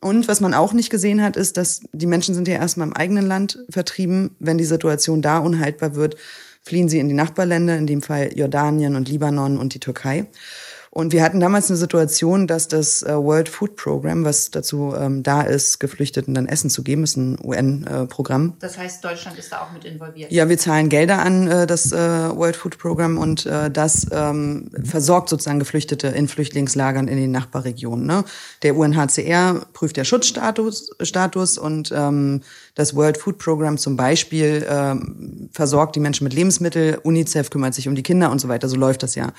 Und 0.00 0.28
was 0.28 0.40
man 0.40 0.54
auch 0.54 0.72
nicht 0.72 0.88
gesehen 0.88 1.22
hat, 1.22 1.36
ist, 1.36 1.56
dass 1.56 1.82
die 1.92 2.06
Menschen 2.06 2.34
sind 2.34 2.48
ja 2.48 2.54
erstmal 2.54 2.86
im 2.86 2.96
eigenen 2.96 3.26
Land 3.26 3.58
vertrieben. 3.68 4.34
Wenn 4.38 4.56
die 4.56 4.64
Situation 4.64 5.20
da 5.20 5.38
unhaltbar 5.38 5.94
wird, 5.94 6.16
fliehen 6.62 6.88
sie 6.88 6.98
in 6.98 7.08
die 7.08 7.14
Nachbarländer, 7.14 7.76
in 7.76 7.86
dem 7.86 8.00
Fall 8.00 8.30
Jordanien 8.34 8.96
und 8.96 9.08
Libanon 9.08 9.58
und 9.58 9.74
die 9.74 9.80
Türkei. 9.80 10.26
Und 10.92 11.12
wir 11.12 11.22
hatten 11.22 11.38
damals 11.38 11.70
eine 11.70 11.76
Situation, 11.76 12.48
dass 12.48 12.66
das 12.66 13.04
äh, 13.04 13.14
World 13.14 13.48
Food 13.48 13.76
Program, 13.76 14.24
was 14.24 14.50
dazu 14.50 14.92
ähm, 14.98 15.22
da 15.22 15.42
ist, 15.42 15.78
Geflüchteten 15.78 16.34
dann 16.34 16.48
Essen 16.48 16.68
zu 16.68 16.82
geben, 16.82 17.04
ist 17.04 17.16
ein 17.16 17.38
UN-Programm. 17.40 18.48
Äh, 18.48 18.52
das 18.58 18.76
heißt, 18.76 19.04
Deutschland 19.04 19.38
ist 19.38 19.52
da 19.52 19.60
auch 19.60 19.72
mit 19.72 19.84
involviert. 19.84 20.32
Ja, 20.32 20.48
wir 20.48 20.58
zahlen 20.58 20.88
Gelder 20.88 21.20
an 21.20 21.46
äh, 21.46 21.68
das 21.68 21.92
äh, 21.92 21.96
World 21.96 22.56
Food 22.56 22.78
Program 22.78 23.18
und 23.18 23.46
äh, 23.46 23.70
das 23.70 24.08
ähm, 24.10 24.72
versorgt 24.82 25.28
sozusagen 25.28 25.60
Geflüchtete 25.60 26.08
in 26.08 26.26
Flüchtlingslagern 26.26 27.06
in 27.06 27.18
den 27.18 27.30
Nachbarregionen. 27.30 28.04
Ne? 28.04 28.24
Der 28.64 28.76
UNHCR 28.76 29.66
prüft 29.72 29.96
der 29.96 30.04
Schutzstatus 30.04 30.90
Status 31.02 31.56
und 31.56 31.92
ähm, 31.94 32.42
das 32.74 32.96
World 32.96 33.16
Food 33.16 33.38
Program 33.38 33.78
zum 33.78 33.96
Beispiel 33.96 34.66
ähm, 34.68 35.50
versorgt 35.52 35.94
die 35.94 36.00
Menschen 36.00 36.24
mit 36.24 36.32
Lebensmitteln, 36.32 36.96
UNICEF 37.02 37.50
kümmert 37.50 37.74
sich 37.74 37.86
um 37.86 37.94
die 37.94 38.02
Kinder 38.02 38.30
und 38.30 38.40
so 38.40 38.48
weiter. 38.48 38.68
So 38.68 38.76
läuft 38.76 39.02
das 39.04 39.14
ja. 39.14 39.32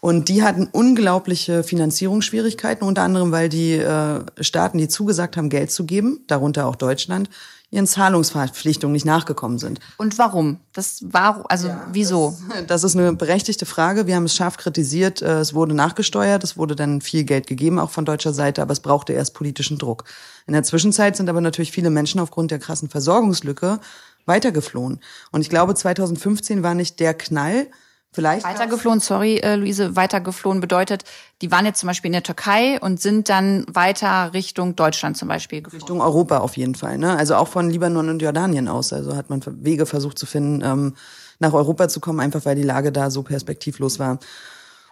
Und 0.00 0.28
die 0.28 0.42
hatten 0.42 0.68
unglaubliche 0.92 1.64
Finanzierungsschwierigkeiten, 1.64 2.86
unter 2.86 3.02
anderem, 3.02 3.32
weil 3.32 3.48
die 3.48 3.76
äh, 3.76 4.20
Staaten, 4.40 4.76
die 4.76 4.88
zugesagt 4.88 5.38
haben, 5.38 5.48
Geld 5.48 5.70
zu 5.70 5.86
geben, 5.86 6.20
darunter 6.26 6.66
auch 6.66 6.76
Deutschland, 6.76 7.30
ihren 7.70 7.86
Zahlungsverpflichtungen 7.86 8.92
nicht 8.92 9.06
nachgekommen 9.06 9.58
sind. 9.58 9.80
Und 9.96 10.18
warum? 10.18 10.58
Das 10.74 11.02
war, 11.06 11.44
also 11.48 11.68
ja, 11.68 11.86
wieso? 11.90 12.36
Das, 12.50 12.66
das, 12.66 12.84
ist 12.84 12.96
eine 12.96 13.14
berechtigte 13.14 13.64
Frage. 13.64 14.06
Wir 14.06 14.16
haben 14.16 14.26
es 14.26 14.36
scharf 14.36 14.58
kritisiert. 14.58 15.22
Äh, 15.22 15.38
es 15.38 15.54
wurde 15.54 15.74
nachgesteuert. 15.74 16.44
Es 16.44 16.58
wurde 16.58 16.76
dann 16.76 17.00
viel 17.00 17.24
Geld 17.24 17.46
gegeben, 17.46 17.78
auch 17.78 17.90
von 17.90 18.04
deutscher 18.04 18.34
Seite, 18.34 18.60
aber 18.60 18.72
es 18.72 18.80
brauchte 18.80 19.14
erst 19.14 19.32
politischen 19.32 19.78
Druck. 19.78 20.04
In 20.46 20.52
der 20.52 20.62
Zwischenzeit 20.62 21.16
sind 21.16 21.30
aber 21.30 21.40
natürlich 21.40 21.72
viele 21.72 21.88
Menschen 21.88 22.20
aufgrund 22.20 22.50
der 22.50 22.58
krassen 22.58 22.90
Versorgungslücke 22.90 23.80
weitergeflohen. 24.26 25.00
Und 25.30 25.40
ich 25.40 25.48
glaube, 25.48 25.74
2015 25.74 26.62
war 26.62 26.74
nicht 26.74 27.00
der 27.00 27.14
Knall, 27.14 27.68
Vielleicht 28.14 28.44
weitergeflohen, 28.44 29.00
sorry, 29.00 29.38
äh, 29.38 29.56
Luise, 29.56 29.96
weitergeflohen 29.96 30.60
bedeutet, 30.60 31.04
die 31.40 31.50
waren 31.50 31.64
jetzt 31.64 31.80
zum 31.80 31.86
Beispiel 31.86 32.10
in 32.10 32.12
der 32.12 32.22
Türkei 32.22 32.78
und 32.78 33.00
sind 33.00 33.30
dann 33.30 33.64
weiter 33.72 34.34
Richtung 34.34 34.76
Deutschland 34.76 35.16
zum 35.16 35.28
Beispiel 35.28 35.62
geflogen. 35.62 35.80
Richtung 35.80 36.00
Europa 36.02 36.38
auf 36.38 36.58
jeden 36.58 36.74
Fall, 36.74 36.98
ne? 36.98 37.16
Also 37.16 37.36
auch 37.36 37.48
von 37.48 37.70
Libanon 37.70 38.10
und 38.10 38.20
Jordanien 38.20 38.68
aus. 38.68 38.92
Also 38.92 39.16
hat 39.16 39.30
man 39.30 39.40
Wege 39.64 39.86
versucht 39.86 40.18
zu 40.18 40.26
finden, 40.26 40.62
ähm, 40.62 40.94
nach 41.38 41.54
Europa 41.54 41.88
zu 41.88 42.00
kommen, 42.00 42.20
einfach 42.20 42.44
weil 42.44 42.54
die 42.54 42.62
Lage 42.62 42.92
da 42.92 43.10
so 43.10 43.22
perspektivlos 43.22 43.98
war. 43.98 44.18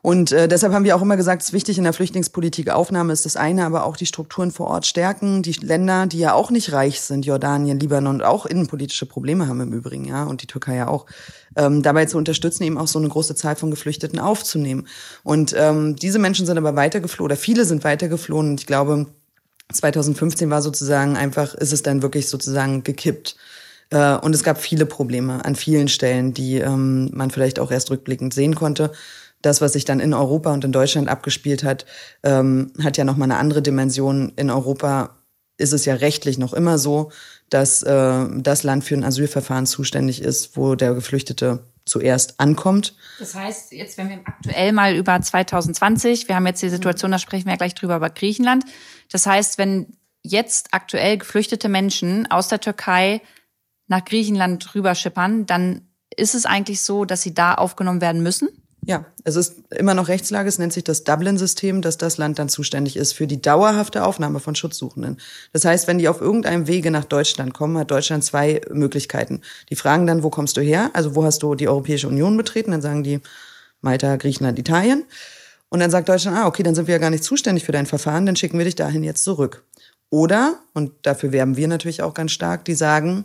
Und 0.03 0.33
äh, 0.33 0.49
deshalb 0.49 0.73
haben 0.73 0.85
wir 0.85 0.97
auch 0.97 1.03
immer 1.03 1.17
gesagt, 1.17 1.43
es 1.43 1.49
ist 1.49 1.55
wichtig 1.55 1.77
in 1.77 1.85
der 1.85 1.93
Flüchtlingspolitik 1.93 2.71
Aufnahme 2.71 3.13
ist 3.13 3.27
das 3.27 3.37
eine, 3.37 3.67
aber 3.67 3.85
auch 3.85 3.97
die 3.97 4.07
Strukturen 4.07 4.51
vor 4.51 4.69
Ort 4.69 4.87
stärken. 4.87 5.43
Die 5.43 5.53
Länder, 5.53 6.07
die 6.07 6.19
ja 6.19 6.33
auch 6.33 6.51
nicht 6.51 6.73
reich 6.73 7.01
sind, 7.01 7.27
Jordanien, 7.27 7.79
Libanon, 7.79 8.23
auch 8.23 8.47
innenpolitische 8.47 9.07
Probleme 9.07 9.47
haben 9.47 9.61
im 9.61 9.73
Übrigen, 9.73 10.07
ja, 10.07 10.25
und 10.25 10.43
die 10.43 10.47
Türkei 10.47 10.77
ja 10.77 10.89
auch, 10.89 11.07
ähm, 11.57 11.83
dabei 11.83 12.07
zu 12.07 12.17
unterstützen, 12.17 12.63
eben 12.63 12.79
auch 12.79 12.87
so 12.87 12.99
eine 12.99 13.09
große 13.09 13.35
Zahl 13.35 13.57
von 13.57 13.71
Geflüchteten 13.71 14.19
aufzunehmen. 14.19 14.87
Und 15.23 15.55
ähm, 15.57 15.97
diese 15.97 16.19
Menschen 16.19 16.47
sind 16.47 16.57
aber 16.57 16.77
weitergeflohen, 16.77 17.27
oder 17.27 17.37
viele 17.37 17.65
sind 17.67 17.85
weitergeflohen. 17.85 18.51
Und 18.51 18.61
ich 18.61 18.67
glaube, 18.67 19.07
2015 19.73 20.49
war 20.49 20.63
sozusagen 20.63 21.17
einfach, 21.17 21.55
ist 21.55 21.73
es 21.73 21.83
dann 21.83 22.03
wirklich 22.03 22.29
sozusagen 22.29 22.85
gekippt. 22.85 23.37
Äh, 23.91 24.17
und 24.17 24.35
es 24.35 24.45
gab 24.45 24.59
viele 24.59 24.87
Probleme 24.87 25.45
an 25.45 25.57
vielen 25.57 25.89
Stellen, 25.89 26.33
die 26.33 26.57
ähm, 26.57 27.11
man 27.13 27.31
vielleicht 27.31 27.59
auch 27.59 27.71
erst 27.71 27.91
rückblickend 27.91 28.33
sehen 28.33 28.55
konnte 28.55 28.93
das, 29.43 29.61
was 29.61 29.73
sich 29.73 29.85
dann 29.85 30.01
in 30.01 30.15
Europa 30.15 30.53
und 30.53 30.65
in 30.65 30.73
Deutschland 30.73 31.09
abgespielt 31.09 31.65
hat, 31.65 31.87
ähm, 32.23 32.73
hat 32.83 32.97
ja 32.97 33.05
nochmal 33.05 33.31
eine 33.31 33.39
andere 33.39 33.63
Dimension. 33.63 34.33
In 34.37 34.51
Europa 34.51 35.17
ist 35.57 35.73
es 35.73 35.85
ja 35.85 35.95
rechtlich 35.95 36.39
noch 36.39 36.53
immer 36.53 36.79
so, 36.79 37.11
dass 37.49 37.83
äh, 37.83 38.27
das 38.37 38.63
Land 38.63 38.85
für 38.85 38.95
ein 38.95 39.05
Asylverfahren 39.05 39.67
zuständig 39.67 40.23
ist, 40.23 40.57
wo 40.57 40.75
der 40.75 40.95
Geflüchtete 40.95 41.65
zuerst 41.85 42.39
ankommt. 42.39 42.95
Das 43.19 43.35
heißt, 43.35 43.73
jetzt, 43.73 43.99
wenn 43.99 44.09
wir 44.09 44.21
aktuell 44.25 44.73
mal 44.73 44.95
über 44.95 45.21
2020, 45.21 46.29
wir 46.29 46.37
haben 46.37 46.47
jetzt 46.47 46.63
die 46.63 46.69
Situation, 46.69 47.11
da 47.11 47.19
sprechen 47.19 47.47
wir 47.47 47.53
ja 47.53 47.57
gleich 47.57 47.75
drüber, 47.75 47.97
über 47.97 48.11
Griechenland. 48.11 48.65
Das 49.11 49.27
heißt, 49.27 49.59
wenn 49.59 49.97
jetzt 50.23 50.69
aktuell 50.73 51.19
geflüchtete 51.19 51.69
Menschen 51.69 52.31
aus 52.31 52.49
der 52.49 52.61
Türkei 52.61 53.21
nach 53.89 54.05
Griechenland 54.05 54.75
rüberschippern, 54.75 55.47
dann 55.47 55.89
ist 56.17 56.35
es 56.35 56.47
eigentlich 56.47 56.83
so, 56.83 57.05
dass 57.05 57.23
sie 57.23 57.35
da 57.35 57.55
aufgenommen 57.55 58.01
werden 58.01 58.23
müssen? 58.23 58.49
Ja, 58.87 59.05
es 59.25 59.37
ist 59.37 59.57
immer 59.71 59.95
noch 59.95 60.09
Rechtslage, 60.09 60.49
es 60.49 60.59
nennt 60.59 60.73
sich 60.73 60.85
das 60.85 61.05
Dublin-System, 61.05 61.83
dass 61.83 61.99
das 61.99 62.17
Land 62.17 62.39
dann 62.39 62.49
zuständig 62.49 62.97
ist 62.97 63.13
für 63.13 63.27
die 63.27 63.41
dauerhafte 63.41 64.05
Aufnahme 64.05 64.41
von 64.41 64.55
Schutzsuchenden. 64.55 65.21
Das 65.53 65.65
heißt, 65.65 65.87
wenn 65.87 65.99
die 65.99 66.09
auf 66.09 66.21
irgendeinem 66.21 66.67
Wege 66.67 66.91
nach 66.91 67.05
Deutschland 67.05 67.53
kommen, 67.53 67.77
hat 67.77 67.91
Deutschland 67.91 68.25
zwei 68.25 68.63
Möglichkeiten. 68.73 69.43
Die 69.69 69.77
fragen 69.77 70.07
dann, 70.07 70.23
wo 70.23 70.31
kommst 70.31 70.57
du 70.57 70.63
her? 70.63 70.91
Also 70.95 71.15
wo 71.15 71.25
hast 71.25 71.43
du 71.43 71.55
die 71.55 71.69
Europäische 71.69 72.09
Union 72.09 72.37
betreten? 72.37 72.71
Dann 72.71 72.83
sagen 72.83 73.03
die 73.03 73.21
Malta, 73.83 74.17
Griechenland, 74.17 74.59
Italien. 74.59 75.05
Und 75.69 75.81
dann 75.81 75.91
sagt 75.91 76.09
Deutschland, 76.09 76.37
ah, 76.37 76.47
okay, 76.47 76.63
dann 76.63 76.75
sind 76.75 76.89
wir 76.89 76.95
ja 76.95 76.99
gar 76.99 77.11
nicht 77.11 77.25
zuständig 77.25 77.65
für 77.65 77.73
dein 77.73 77.87
Verfahren, 77.87 78.27
dann 78.27 78.37
schicken 78.37 78.59
wir 78.59 78.65
dich 78.65 78.75
dahin 78.75 79.05
jetzt 79.05 79.23
zurück. 79.25 79.65
Oder, 80.11 80.59
und 80.75 80.93
dafür 81.03 81.31
werben 81.31 81.57
wir 81.57 81.69
natürlich 81.69 82.03
auch 82.03 82.15
ganz 82.15 82.33
stark, 82.33 82.65
die 82.65 82.75
sagen, 82.75 83.25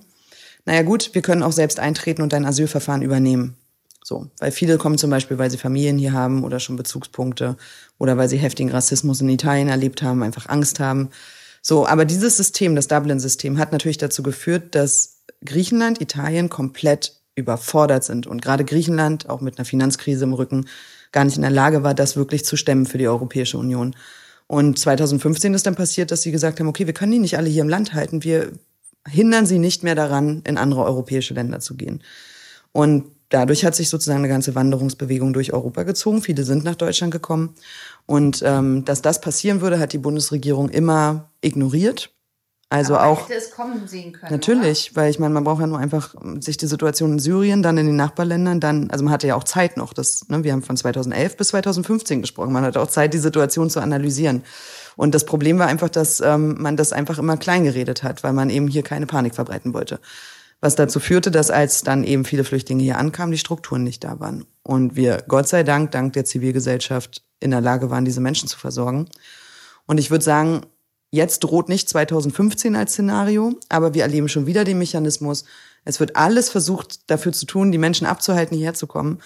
naja 0.65 0.83
gut, 0.83 1.11
wir 1.13 1.23
können 1.23 1.41
auch 1.41 1.51
selbst 1.51 1.79
eintreten 1.79 2.21
und 2.21 2.33
dein 2.33 2.45
Asylverfahren 2.45 3.01
übernehmen. 3.01 3.57
So, 4.07 4.29
weil 4.37 4.51
viele 4.51 4.77
kommen 4.77 4.99
zum 4.99 5.09
Beispiel, 5.09 5.39
weil 5.39 5.49
sie 5.49 5.57
Familien 5.57 5.97
hier 5.97 6.13
haben 6.13 6.43
oder 6.43 6.59
schon 6.59 6.75
Bezugspunkte 6.75 7.57
oder 7.97 8.17
weil 8.17 8.29
sie 8.29 8.37
heftigen 8.37 8.69
Rassismus 8.69 9.19
in 9.19 9.29
Italien 9.29 9.67
erlebt 9.67 10.03
haben, 10.03 10.21
einfach 10.21 10.47
Angst 10.47 10.79
haben. 10.79 11.09
So, 11.63 11.87
aber 11.87 12.05
dieses 12.05 12.37
System, 12.37 12.75
das 12.75 12.87
Dublin-System, 12.87 13.57
hat 13.57 13.71
natürlich 13.71 13.97
dazu 13.97 14.21
geführt, 14.21 14.75
dass 14.75 15.23
Griechenland, 15.43 16.01
Italien 16.01 16.49
komplett 16.49 17.19
überfordert 17.33 18.03
sind 18.03 18.27
und 18.27 18.43
gerade 18.43 18.63
Griechenland 18.63 19.27
auch 19.27 19.41
mit 19.41 19.57
einer 19.57 19.65
Finanzkrise 19.65 20.25
im 20.25 20.33
Rücken 20.33 20.67
gar 21.11 21.25
nicht 21.25 21.37
in 21.37 21.41
der 21.41 21.49
Lage 21.49 21.81
war, 21.81 21.95
das 21.95 22.15
wirklich 22.15 22.45
zu 22.45 22.57
stemmen 22.57 22.85
für 22.85 22.99
die 22.99 23.07
Europäische 23.07 23.57
Union. 23.57 23.95
Und 24.45 24.77
2015 24.77 25.55
ist 25.55 25.65
dann 25.65 25.73
passiert, 25.73 26.11
dass 26.11 26.21
sie 26.21 26.31
gesagt 26.31 26.59
haben, 26.59 26.67
okay, 26.67 26.85
wir 26.85 26.93
können 26.93 27.13
die 27.13 27.17
nicht 27.17 27.39
alle 27.39 27.49
hier 27.49 27.63
im 27.63 27.69
Land 27.69 27.95
halten, 27.95 28.23
wir 28.23 28.51
hindern 29.07 29.47
sie 29.47 29.57
nicht 29.57 29.81
mehr 29.81 29.95
daran, 29.95 30.43
in 30.45 30.59
andere 30.59 30.83
europäische 30.83 31.33
Länder 31.33 31.59
zu 31.59 31.75
gehen. 31.75 32.03
Und 32.71 33.14
dadurch 33.29 33.65
hat 33.65 33.75
sich 33.75 33.89
sozusagen 33.89 34.19
eine 34.19 34.27
ganze 34.27 34.55
Wanderungsbewegung 34.55 35.33
durch 35.33 35.53
Europa 35.53 35.83
gezogen. 35.83 36.21
Viele 36.21 36.43
sind 36.43 36.63
nach 36.63 36.75
Deutschland 36.75 37.11
gekommen. 37.11 37.55
Und 38.05 38.43
ähm, 38.45 38.85
dass 38.85 39.01
das 39.01 39.21
passieren 39.21 39.61
würde, 39.61 39.79
hat 39.79 39.93
die 39.93 39.97
Bundesregierung 39.97 40.69
immer 40.69 41.31
ignoriert. 41.41 42.11
Also 42.69 42.95
Aber 42.95 43.05
auch. 43.05 43.29
Hätte 43.29 43.37
es 43.37 43.51
kommen 43.51 43.87
sehen 43.87 44.11
können. 44.11 44.31
Natürlich, 44.31 44.91
oder? 44.91 45.01
weil 45.01 45.11
ich 45.11 45.19
meine, 45.19 45.33
man 45.33 45.43
braucht 45.43 45.61
ja 45.61 45.67
nur 45.67 45.77
einfach 45.77 46.15
sich 46.39 46.57
die 46.57 46.65
Situation 46.65 47.13
in 47.13 47.19
Syrien, 47.19 47.61
dann 47.61 47.77
in 47.77 47.85
den 47.85 47.95
Nachbarländern, 47.95 48.59
dann, 48.59 48.89
also 48.89 49.03
man 49.03 49.13
hatte 49.13 49.27
ja 49.27 49.35
auch 49.35 49.43
Zeit 49.43 49.77
noch. 49.77 49.93
Das, 49.93 50.27
ne, 50.29 50.43
wir 50.43 50.51
haben 50.51 50.63
von 50.63 50.75
2011 50.75 51.37
bis 51.37 51.49
2015 51.49 52.21
gesprochen. 52.21 52.51
Man 52.51 52.63
hatte 52.63 52.81
auch 52.81 52.87
Zeit, 52.87 53.13
die 53.13 53.19
Situation 53.19 53.69
zu 53.69 53.81
analysieren. 53.81 54.43
Und 54.95 55.13
das 55.13 55.25
Problem 55.25 55.59
war 55.59 55.67
einfach, 55.67 55.89
dass 55.89 56.21
ähm, 56.21 56.55
man 56.59 56.75
das 56.75 56.91
einfach 56.91 57.19
immer 57.19 57.37
klein 57.37 57.65
geredet 57.65 58.01
hat, 58.01 58.23
weil 58.23 58.33
man 58.33 58.49
eben 58.49 58.67
hier 58.67 58.83
keine 58.83 59.05
Panik 59.05 59.35
verbreiten 59.35 59.73
wollte 59.73 59.99
was 60.61 60.75
dazu 60.75 60.99
führte, 60.99 61.31
dass 61.31 61.51
als 61.51 61.83
dann 61.83 62.03
eben 62.03 62.25
viele 62.25 62.43
Flüchtlinge 62.43 62.83
hier 62.83 62.97
ankamen, 62.97 63.31
die 63.31 63.37
Strukturen 63.37 63.83
nicht 63.83 64.03
da 64.03 64.19
waren. 64.19 64.45
Und 64.63 64.95
wir, 64.95 65.23
Gott 65.27 65.47
sei 65.47 65.63
Dank, 65.63 65.91
dank 65.91 66.13
der 66.13 66.25
Zivilgesellschaft 66.25 67.23
in 67.39 67.51
der 67.51 67.61
Lage 67.61 67.89
waren, 67.89 68.05
diese 68.05 68.21
Menschen 68.21 68.47
zu 68.47 68.57
versorgen. 68.57 69.07
Und 69.85 69.99
ich 69.99 70.09
würde 70.09 70.23
sagen, 70.23 70.61
jetzt 71.11 71.39
droht 71.39 71.69
nicht 71.69 71.87
2015 71.89 72.75
als 72.75 72.93
Szenario, 72.93 73.53
aber 73.69 73.93
wir 73.93 74.03
erleben 74.03 74.27
schon 74.27 74.47
wieder 74.47 74.63
den 74.63 74.79
Mechanismus. 74.79 75.45
Es 75.83 75.99
wird 75.99 76.15
alles 76.15 76.49
versucht, 76.49 77.09
dafür 77.11 77.31
zu 77.31 77.45
tun, 77.45 77.71
die 77.71 77.77
Menschen 77.77 78.07
abzuhalten, 78.07 78.57
hierher 78.57 78.73
zu 78.73 78.87
kommen. 78.87 79.19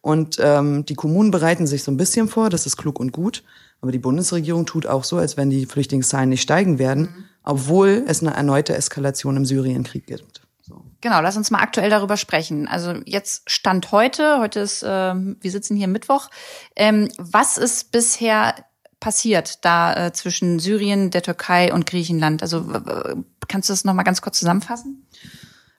Und 0.00 0.38
ähm, 0.40 0.86
die 0.86 0.94
Kommunen 0.94 1.30
bereiten 1.30 1.66
sich 1.66 1.82
so 1.82 1.90
ein 1.90 1.96
bisschen 1.96 2.28
vor, 2.28 2.48
das 2.48 2.64
ist 2.64 2.76
klug 2.76 3.00
und 3.00 3.12
gut. 3.12 3.42
Aber 3.80 3.92
die 3.92 3.98
Bundesregierung 3.98 4.64
tut 4.64 4.86
auch 4.86 5.04
so, 5.04 5.18
als 5.18 5.36
wenn 5.36 5.50
die 5.50 5.66
Flüchtlingszahlen 5.66 6.30
nicht 6.30 6.42
steigen 6.42 6.78
werden, 6.78 7.02
mhm. 7.02 7.24
obwohl 7.42 8.04
es 8.06 8.22
eine 8.22 8.32
erneute 8.32 8.74
Eskalation 8.74 9.36
im 9.36 9.44
Syrienkrieg 9.44 10.06
gibt. 10.06 10.45
Genau, 11.00 11.20
lass 11.20 11.36
uns 11.36 11.50
mal 11.50 11.60
aktuell 11.60 11.90
darüber 11.90 12.16
sprechen. 12.16 12.68
Also 12.68 12.94
jetzt 13.04 13.50
Stand 13.50 13.92
heute, 13.92 14.38
heute 14.38 14.60
ist, 14.60 14.82
äh, 14.82 15.14
wir 15.14 15.50
sitzen 15.50 15.76
hier 15.76 15.88
Mittwoch. 15.88 16.30
Ähm, 16.74 17.08
was 17.18 17.58
ist 17.58 17.92
bisher 17.92 18.54
passiert 18.98 19.64
da 19.64 20.06
äh, 20.06 20.12
zwischen 20.12 20.58
Syrien, 20.58 21.10
der 21.10 21.22
Türkei 21.22 21.72
und 21.72 21.86
Griechenland? 21.86 22.42
Also 22.42 22.64
kannst 23.46 23.68
du 23.68 23.72
das 23.72 23.84
noch 23.84 23.94
mal 23.94 24.04
ganz 24.04 24.22
kurz 24.22 24.38
zusammenfassen? 24.38 25.06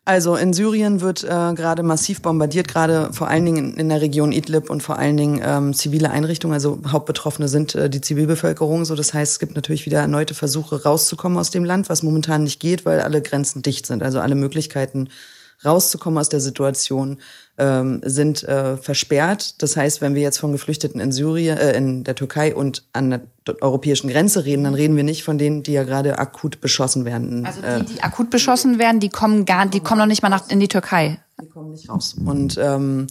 Also 0.08 0.38
in 0.38 0.54
Syrien 0.54 1.02
wird 1.02 1.26
äh, 1.26 1.28
gerade 1.28 1.84
massiv 1.84 2.22
bombardiert, 2.22 2.70
gerade 2.70 3.12
vor 3.12 3.28
allen 3.28 3.44
Dingen 3.44 3.74
in, 3.74 3.74
in, 3.74 3.90
der 3.90 4.00
Region 4.00 4.32
Idlib 4.32 4.70
und 4.70 4.82
vor 4.82 4.98
allen 4.98 5.18
Dingen 5.18 5.42
ähm, 5.44 5.74
zivile 5.74 6.12
Einrichtungen. 6.12 6.54
Also 6.54 6.80
Hauptbetroffene 6.88 7.50
sind 7.50 7.76
äh, 7.76 7.90
die 7.90 8.00
Zivilbevölkerung. 8.00 8.86
So, 8.86 8.96
das 8.96 9.14
heißt, 9.14 9.34
es 9.34 9.40
gibt 9.40 9.56
natürlich 9.56 9.86
wieder 9.86 10.00
erneute 10.00 10.34
Versuche 10.34 10.82
rauszukommen 10.82 11.38
aus 11.38 11.52
dem 11.52 11.66
Land, 11.66 11.90
was 11.90 12.04
momentan 12.04 12.44
nicht 12.44 12.62
geht, 12.62 12.86
weil 12.86 13.02
alle 13.02 13.22
Grenzen 13.22 13.64
dicht 13.64 13.86
sind. 13.86 14.02
Also 14.02 14.22
alle 14.22 14.36
Möglichkeiten 14.36 15.10
rauszukommen 15.66 16.20
aus 16.20 16.30
der 16.30 16.40
Situation 16.40 17.20
ähm, 17.58 18.02
sind 18.04 18.44
äh, 18.44 18.78
versperrt. 18.78 19.62
Das 19.62 19.76
heißt, 19.76 20.02
wenn 20.02 20.16
wir 20.16 20.22
jetzt 20.22 20.38
von 20.38 20.52
Geflüchteten 20.52 21.02
in 21.02 21.12
Syrien, 21.12 21.58
äh, 21.58 21.76
in 21.76 22.04
der 22.04 22.16
Türkei 22.16 22.56
und 22.56 22.84
an 22.94 23.10
der 23.10 23.22
europäischen 23.62 24.10
Grenze 24.10 24.46
reden, 24.46 24.64
dann 24.64 24.76
reden 24.76 24.96
wir 24.96 25.04
nicht 25.04 25.24
von 25.24 25.38
denen, 25.38 25.64
die 25.64 25.74
ja 25.74 25.84
gerade 25.84 26.20
akut 26.20 26.62
beschossen 26.62 27.06
werden. 27.06 27.46
Also 27.46 27.62
die, 27.62 27.96
die 27.96 28.04
akut 28.04 28.30
beschossen 28.30 28.78
werden, 28.78 29.00
die 29.00 29.10
kommen 29.10 29.46
gar, 29.46 29.66
die 29.66 29.80
kommen 29.80 30.00
noch 30.00 30.06
nicht 30.06 30.22
mal 30.22 30.30
nach 30.30 30.50
in 30.50 30.60
die 30.60 30.68
Türkei. 30.68 31.20
Die 31.42 31.48
kommen 31.48 31.72
nicht 31.72 31.90
raus. 31.90 32.16
Und 32.24 32.58
ähm, 32.62 33.08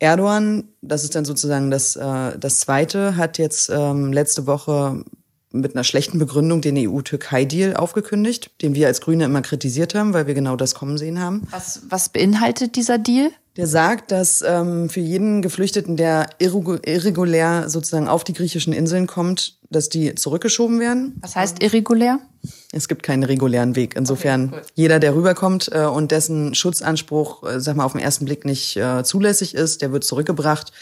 Erdogan, 0.00 0.64
das 0.80 1.04
ist 1.04 1.14
dann 1.14 1.24
sozusagen 1.24 1.70
das, 1.70 1.96
äh, 1.96 2.38
das 2.38 2.60
Zweite, 2.60 3.16
hat 3.16 3.38
jetzt 3.38 3.68
ähm, 3.70 4.12
letzte 4.12 4.46
Woche 4.46 5.04
mit 5.52 5.74
einer 5.74 5.84
schlechten 5.84 6.18
Begründung 6.18 6.60
den 6.60 6.76
EU-Türkei-Deal 6.76 7.76
aufgekündigt, 7.76 8.50
den 8.62 8.74
wir 8.74 8.86
als 8.86 9.00
Grüne 9.00 9.24
immer 9.24 9.42
kritisiert 9.42 9.94
haben, 9.94 10.12
weil 10.12 10.26
wir 10.26 10.34
genau 10.34 10.56
das 10.56 10.74
kommen 10.74 10.98
sehen 10.98 11.20
haben. 11.20 11.46
Was, 11.50 11.82
was 11.88 12.10
beinhaltet 12.10 12.76
dieser 12.76 12.98
Deal? 12.98 13.30
Der 13.56 13.66
sagt, 13.66 14.12
dass 14.12 14.42
ähm, 14.42 14.88
für 14.88 15.00
jeden 15.00 15.42
Geflüchteten, 15.42 15.96
der 15.96 16.28
irregulär 16.38 17.68
sozusagen 17.68 18.06
auf 18.06 18.22
die 18.22 18.32
griechischen 18.32 18.72
Inseln 18.72 19.08
kommt, 19.08 19.58
dass 19.68 19.88
die 19.88 20.14
zurückgeschoben 20.14 20.78
werden. 20.78 21.16
Was 21.22 21.34
heißt 21.34 21.60
irregulär? 21.62 22.20
Es 22.70 22.86
gibt 22.86 23.02
keinen 23.02 23.24
regulären 23.24 23.74
Weg. 23.74 23.96
Insofern 23.96 24.50
okay, 24.52 24.62
jeder, 24.74 25.00
der 25.00 25.16
rüberkommt 25.16 25.70
äh, 25.72 25.86
und 25.86 26.12
dessen 26.12 26.54
Schutzanspruch, 26.54 27.42
äh, 27.42 27.60
sag 27.60 27.76
mal, 27.76 27.84
auf 27.84 27.92
den 27.92 28.00
ersten 28.00 28.26
Blick 28.26 28.44
nicht 28.44 28.76
äh, 28.76 29.02
zulässig 29.02 29.56
ist, 29.56 29.82
der 29.82 29.90
wird 29.90 30.04
zurückgebracht 30.04 30.72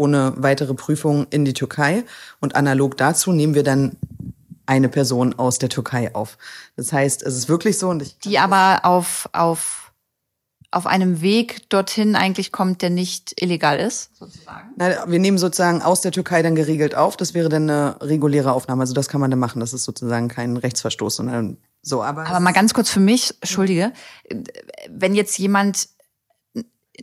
ohne 0.00 0.32
weitere 0.36 0.74
Prüfung 0.74 1.26
in 1.30 1.44
die 1.44 1.52
Türkei. 1.52 2.04
Und 2.40 2.56
analog 2.56 2.96
dazu 2.96 3.32
nehmen 3.32 3.54
wir 3.54 3.62
dann 3.62 3.96
eine 4.66 4.88
Person 4.88 5.38
aus 5.38 5.58
der 5.58 5.68
Türkei 5.68 6.14
auf. 6.14 6.38
Das 6.76 6.92
heißt, 6.92 7.22
es 7.22 7.36
ist 7.36 7.48
wirklich 7.48 7.78
so 7.78 7.88
und 7.90 8.02
ich 8.02 8.18
die 8.18 8.38
aber 8.38 8.80
auf 8.84 9.28
auf 9.32 9.80
auf 10.72 10.86
einem 10.86 11.20
Weg 11.20 11.68
dorthin 11.68 12.14
eigentlich 12.14 12.52
kommt, 12.52 12.80
der 12.80 12.90
nicht 12.90 13.42
illegal 13.42 13.80
ist, 13.80 14.16
sozusagen? 14.16 14.70
Nein, 14.76 14.94
wir 15.08 15.18
nehmen 15.18 15.36
sozusagen 15.36 15.82
aus 15.82 16.00
der 16.00 16.12
Türkei 16.12 16.42
dann 16.42 16.54
geregelt 16.54 16.94
auf. 16.94 17.16
Das 17.16 17.34
wäre 17.34 17.48
dann 17.48 17.68
eine 17.68 17.96
reguläre 18.00 18.52
Aufnahme. 18.52 18.82
Also 18.82 18.94
das 18.94 19.08
kann 19.08 19.20
man 19.20 19.32
dann 19.32 19.40
machen. 19.40 19.58
Das 19.58 19.72
ist 19.72 19.82
sozusagen 19.82 20.28
kein 20.28 20.56
Rechtsverstoß, 20.56 21.16
sondern 21.16 21.56
so. 21.82 22.04
Aber, 22.04 22.24
aber 22.24 22.38
mal 22.38 22.52
ganz 22.52 22.72
kurz 22.72 22.88
für 22.88 23.00
mich, 23.00 23.34
entschuldige, 23.40 23.92
wenn 24.88 25.16
jetzt 25.16 25.36
jemand 25.38 25.88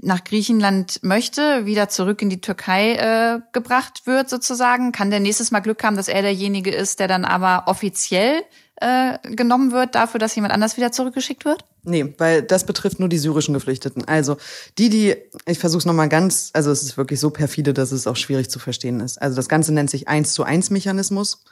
nach 0.02 0.24
Griechenland 0.24 1.00
möchte, 1.04 1.66
wieder 1.66 1.90
zurück 1.90 2.22
in 2.22 2.30
die 2.30 2.42
Türkei 2.42 2.94
äh, 2.94 3.40
gebracht 3.54 4.04
wird, 4.06 4.30
sozusagen, 4.30 4.92
kann 4.92 5.10
der 5.10 5.20
nächstes 5.20 5.52
Mal 5.52 5.60
Glück 5.60 5.84
haben, 5.84 5.96
dass 5.96 6.08
er 6.08 6.22
derjenige 6.22 6.72
ist, 6.72 7.00
der 7.00 7.08
dann 7.08 7.26
aber 7.26 7.64
offiziell 7.68 8.44
äh, 8.80 9.18
genommen 9.36 9.72
wird 9.72 9.96
dafür, 9.96 10.20
dass 10.20 10.36
jemand 10.36 10.54
anders 10.54 10.78
wieder 10.78 10.92
zurückgeschickt 10.92 11.46
wird? 11.46 11.66
Nee, 11.84 12.14
weil 12.18 12.44
das 12.44 12.66
betrifft 12.66 13.00
nur 13.00 13.10
die 13.10 13.18
syrischen 13.18 13.54
Geflüchteten. 13.54 14.06
Also 14.08 14.38
die, 14.78 14.90
die, 14.90 15.16
ich 15.46 15.58
versuche 15.58 15.80
es 15.80 15.86
nochmal 15.86 16.10
ganz, 16.10 16.52
also 16.54 16.70
es 16.70 16.84
ist 16.84 16.98
wirklich 16.98 17.20
so 17.20 17.30
perfide, 17.30 17.74
dass 17.74 17.92
es 17.92 18.08
auch 18.08 18.18
schwierig 18.18 18.50
zu 18.50 18.60
verstehen 18.60 19.00
ist. 19.00 19.22
Also 19.22 19.36
das 19.36 19.50
Ganze 19.50 19.74
nennt 19.74 19.90
sich 19.90 20.08
eins 20.08 20.34
zu 20.34 20.44
eins 20.44 20.70
Mechanismus 20.70 21.44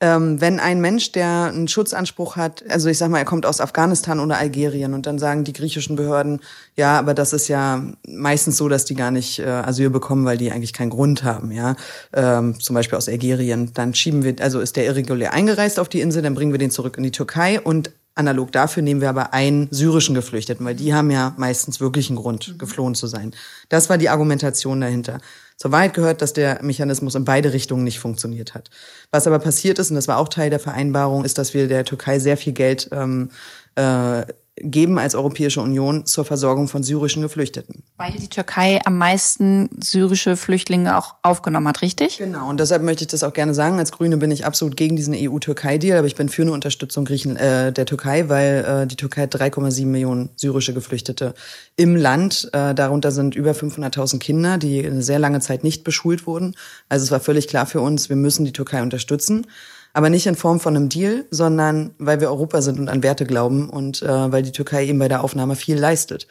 ähm, 0.00 0.40
wenn 0.40 0.60
ein 0.60 0.80
Mensch, 0.80 1.12
der 1.12 1.50
einen 1.52 1.68
Schutzanspruch 1.68 2.36
hat, 2.36 2.64
also 2.68 2.88
ich 2.88 2.96
sag 2.96 3.10
mal, 3.10 3.18
er 3.18 3.24
kommt 3.24 3.44
aus 3.44 3.60
Afghanistan 3.60 4.18
oder 4.18 4.38
Algerien 4.38 4.94
und 4.94 5.06
dann 5.06 5.18
sagen 5.18 5.44
die 5.44 5.52
griechischen 5.52 5.96
Behörden, 5.96 6.40
ja, 6.74 6.98
aber 6.98 7.12
das 7.12 7.34
ist 7.34 7.48
ja 7.48 7.82
meistens 8.06 8.56
so, 8.56 8.68
dass 8.68 8.86
die 8.86 8.94
gar 8.94 9.10
nicht 9.10 9.38
äh, 9.40 9.44
Asyl 9.44 9.90
bekommen, 9.90 10.24
weil 10.24 10.38
die 10.38 10.52
eigentlich 10.52 10.72
keinen 10.72 10.90
Grund 10.90 11.22
haben, 11.22 11.52
ja, 11.52 11.76
ähm, 12.14 12.58
zum 12.58 12.74
Beispiel 12.74 12.96
aus 12.96 13.08
Algerien, 13.08 13.72
dann 13.74 13.94
schieben 13.94 14.24
wir, 14.24 14.36
also 14.40 14.60
ist 14.60 14.76
der 14.76 14.86
irregulär 14.86 15.34
eingereist 15.34 15.78
auf 15.78 15.88
die 15.88 16.00
Insel, 16.00 16.22
dann 16.22 16.34
bringen 16.34 16.52
wir 16.52 16.58
den 16.58 16.70
zurück 16.70 16.96
in 16.96 17.02
die 17.02 17.12
Türkei 17.12 17.60
und 17.60 17.90
Analog 18.14 18.52
dafür 18.52 18.82
nehmen 18.82 19.00
wir 19.00 19.08
aber 19.08 19.32
einen 19.32 19.68
syrischen 19.70 20.14
Geflüchteten, 20.14 20.66
weil 20.66 20.74
die 20.74 20.92
haben 20.92 21.10
ja 21.10 21.32
meistens 21.36 21.80
wirklich 21.80 22.10
einen 22.10 22.16
Grund, 22.16 22.58
geflohen 22.58 22.94
zu 22.94 23.06
sein. 23.06 23.32
Das 23.68 23.88
war 23.88 23.98
die 23.98 24.08
Argumentation 24.08 24.80
dahinter. 24.80 25.20
Zur 25.60 25.72
Wahrheit 25.72 25.92
gehört, 25.92 26.22
dass 26.22 26.32
der 26.32 26.62
Mechanismus 26.62 27.14
in 27.14 27.26
beide 27.26 27.52
Richtungen 27.52 27.84
nicht 27.84 28.00
funktioniert 28.00 28.54
hat. 28.54 28.70
Was 29.10 29.26
aber 29.26 29.38
passiert 29.38 29.78
ist, 29.78 29.90
und 29.90 29.96
das 29.96 30.08
war 30.08 30.16
auch 30.16 30.30
Teil 30.30 30.48
der 30.48 30.58
Vereinbarung, 30.58 31.22
ist, 31.22 31.36
dass 31.36 31.52
wir 31.52 31.68
der 31.68 31.84
Türkei 31.84 32.18
sehr 32.18 32.38
viel 32.38 32.54
Geld 32.54 32.88
ähm, 32.92 33.28
äh, 33.74 34.22
geben 34.62 34.98
als 34.98 35.14
Europäische 35.14 35.60
Union 35.60 36.06
zur 36.06 36.24
Versorgung 36.24 36.68
von 36.68 36.82
syrischen 36.82 37.22
Geflüchteten. 37.22 37.82
Weil 37.96 38.12
die 38.12 38.28
Türkei 38.28 38.80
am 38.84 38.98
meisten 38.98 39.68
syrische 39.82 40.36
Flüchtlinge 40.36 40.96
auch 40.96 41.14
aufgenommen 41.22 41.68
hat, 41.68 41.82
richtig? 41.82 42.18
Genau, 42.18 42.48
und 42.48 42.60
deshalb 42.60 42.82
möchte 42.82 43.04
ich 43.04 43.08
das 43.08 43.22
auch 43.22 43.32
gerne 43.32 43.54
sagen. 43.54 43.78
Als 43.78 43.92
Grüne 43.92 44.16
bin 44.16 44.30
ich 44.30 44.44
absolut 44.44 44.76
gegen 44.76 44.96
diesen 44.96 45.14
EU-Türkei-Deal, 45.16 45.98
aber 45.98 46.06
ich 46.06 46.16
bin 46.16 46.28
für 46.28 46.42
eine 46.42 46.52
Unterstützung 46.52 47.04
Griechen, 47.04 47.36
äh, 47.36 47.72
der 47.72 47.86
Türkei, 47.86 48.28
weil 48.28 48.64
äh, 48.64 48.86
die 48.86 48.96
Türkei 48.96 49.22
hat 49.22 49.34
3,7 49.34 49.86
Millionen 49.86 50.30
syrische 50.36 50.74
Geflüchtete 50.74 51.34
im 51.76 51.96
Land. 51.96 52.50
Äh, 52.52 52.74
darunter 52.74 53.10
sind 53.10 53.34
über 53.34 53.52
500.000 53.52 54.18
Kinder, 54.18 54.58
die 54.58 54.84
eine 54.84 55.02
sehr 55.02 55.18
lange 55.18 55.40
Zeit 55.40 55.64
nicht 55.64 55.84
beschult 55.84 56.26
wurden. 56.26 56.54
Also 56.88 57.04
es 57.04 57.10
war 57.10 57.20
völlig 57.20 57.48
klar 57.48 57.66
für 57.66 57.80
uns, 57.80 58.08
wir 58.08 58.16
müssen 58.16 58.44
die 58.44 58.52
Türkei 58.52 58.82
unterstützen 58.82 59.46
aber 59.92 60.10
nicht 60.10 60.26
in 60.26 60.36
Form 60.36 60.60
von 60.60 60.76
einem 60.76 60.88
Deal, 60.88 61.26
sondern 61.30 61.94
weil 61.98 62.20
wir 62.20 62.28
Europa 62.28 62.62
sind 62.62 62.78
und 62.78 62.88
an 62.88 63.02
Werte 63.02 63.26
glauben 63.26 63.68
und 63.68 64.02
äh, 64.02 64.32
weil 64.32 64.42
die 64.42 64.52
Türkei 64.52 64.86
eben 64.86 64.98
bei 64.98 65.08
der 65.08 65.24
Aufnahme 65.24 65.56
viel 65.56 65.78
leistet. 65.78 66.26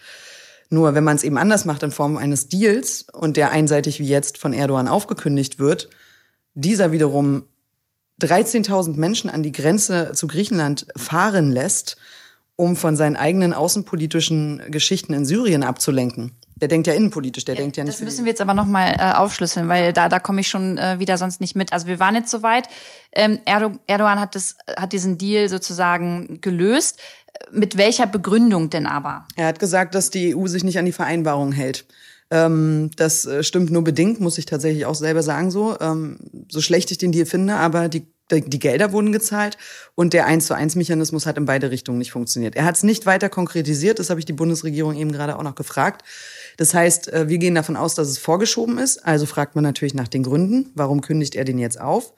Nur 0.70 0.94
wenn 0.94 1.04
man 1.04 1.16
es 1.16 1.24
eben 1.24 1.38
anders 1.38 1.66
macht 1.66 1.84
in 1.84 1.92
Form 1.92 2.18
eines 2.18 2.48
Deals 2.48 3.08
und 3.12 3.38
der 3.38 3.52
einseitig 3.52 4.00
wie 4.00 4.08
jetzt 4.08 4.38
von 4.38 4.54
Erdogan 4.54 4.88
aufgekündigt 4.88 5.60
wird, 5.60 5.90
dieser 6.54 6.92
wiederum 6.92 7.44
13.000 8.22 8.98
Menschen 8.98 9.30
an 9.30 9.44
die 9.44 9.52
Grenze 9.52 10.12
zu 10.14 10.28
Griechenland 10.28 10.88
fahren 10.96 11.52
lässt, 11.52 11.98
um 12.56 12.76
von 12.76 12.96
seinen 12.96 13.16
eigenen 13.16 13.54
außenpolitischen 13.54 14.62
Geschichten 14.70 15.14
in 15.14 15.26
Syrien 15.26 15.64
abzulenken, 15.64 16.34
der 16.62 16.68
denkt 16.68 16.88
ja 16.88 16.94
innenpolitisch, 16.94 17.46
der 17.46 17.56
ja, 17.56 17.62
denkt 17.62 17.78
ja 17.78 17.84
nicht. 17.84 17.96
Das 17.96 18.04
müssen 18.04 18.26
wir 18.26 18.32
jetzt 18.32 18.42
aber 18.42 18.54
nochmal 18.54 18.96
äh, 18.98 19.14
aufschlüsseln, 19.14 19.68
weil 19.70 19.94
da, 19.94 20.10
da 20.10 20.20
komme 20.20 20.42
ich 20.42 20.48
schon 20.48 20.78
äh, 20.78 21.00
wieder 21.00 21.18
sonst 21.18 21.42
nicht 21.42 21.56
mit. 21.56 21.74
Also 21.74 21.88
wir 21.88 22.00
waren 22.00 22.16
jetzt 22.16 22.32
soweit. 22.32 22.68
Ähm, 23.12 23.40
Erdogan 23.46 24.20
hat, 24.20 24.36
das, 24.36 24.58
hat 24.78 24.94
diesen 24.94 25.18
Deal 25.18 25.50
sozusagen 25.50 26.40
gelöst. 26.42 27.00
Mit 27.52 27.78
welcher 27.78 28.08
Begründung 28.08 28.70
denn 28.70 28.86
aber? 28.86 29.26
Er 29.36 29.48
hat 29.48 29.60
gesagt, 29.60 29.96
dass 29.96 30.10
die 30.10 30.36
EU 30.36 30.48
sich 30.48 30.64
nicht 30.64 30.78
an 30.78 30.86
die 30.86 30.92
Vereinbarung 30.92 31.52
hält. 31.52 31.86
Ähm, 32.32 32.92
das 32.96 33.26
äh, 33.26 33.44
stimmt 33.44 33.72
nur 33.72 33.84
bedingt, 33.84 34.20
muss 34.20 34.38
ich 34.38 34.46
tatsächlich 34.46 34.86
auch 34.86 34.96
selber 34.96 35.24
sagen 35.24 35.52
so. 35.52 35.80
Ähm, 35.80 36.18
so 36.50 36.62
schlecht 36.62 36.92
ich 36.92 36.98
den 36.98 37.12
Deal 37.12 37.26
finde, 37.26 37.56
aber 37.56 37.90
die 37.90 38.06
die 38.32 38.60
Gelder 38.60 38.92
wurden 38.92 39.12
gezahlt 39.12 39.58
und 39.96 40.14
der 40.14 40.26
1 40.26 40.48
zu 40.48 40.54
1 40.54 40.76
Mechanismus 40.76 41.26
hat 41.26 41.38
in 41.38 41.46
beide 41.46 41.72
Richtungen 41.72 41.98
nicht 41.98 42.12
funktioniert. 42.12 42.56
Er 42.56 42.66
hat 42.66 42.76
es 42.76 42.84
nicht 42.84 43.06
weiter 43.06 43.30
konkretisiert, 43.30 44.00
das 44.00 44.10
habe 44.10 44.20
ich 44.20 44.26
die 44.26 44.34
Bundesregierung 44.34 44.96
eben 44.96 45.12
gerade 45.12 45.38
auch 45.38 45.44
noch 45.44 45.56
gefragt. 45.56 46.04
Das 46.60 46.74
heißt, 46.74 47.14
äh, 47.14 47.30
wir 47.30 47.38
gehen 47.38 47.56
davon 47.56 47.78
aus, 47.78 47.96
dass 47.96 48.10
es 48.10 48.18
vorgeschoben 48.18 48.80
ist. 48.80 49.06
Also 49.06 49.26
fragt 49.26 49.56
man 49.56 49.64
natürlich 49.64 49.94
nach 49.94 50.10
den 50.10 50.24
Gründen. 50.24 50.70
Warum 50.76 51.00
kündigt 51.00 51.36
er 51.36 51.46
den 51.46 51.58
jetzt 51.58 51.80
auf? 51.80 52.12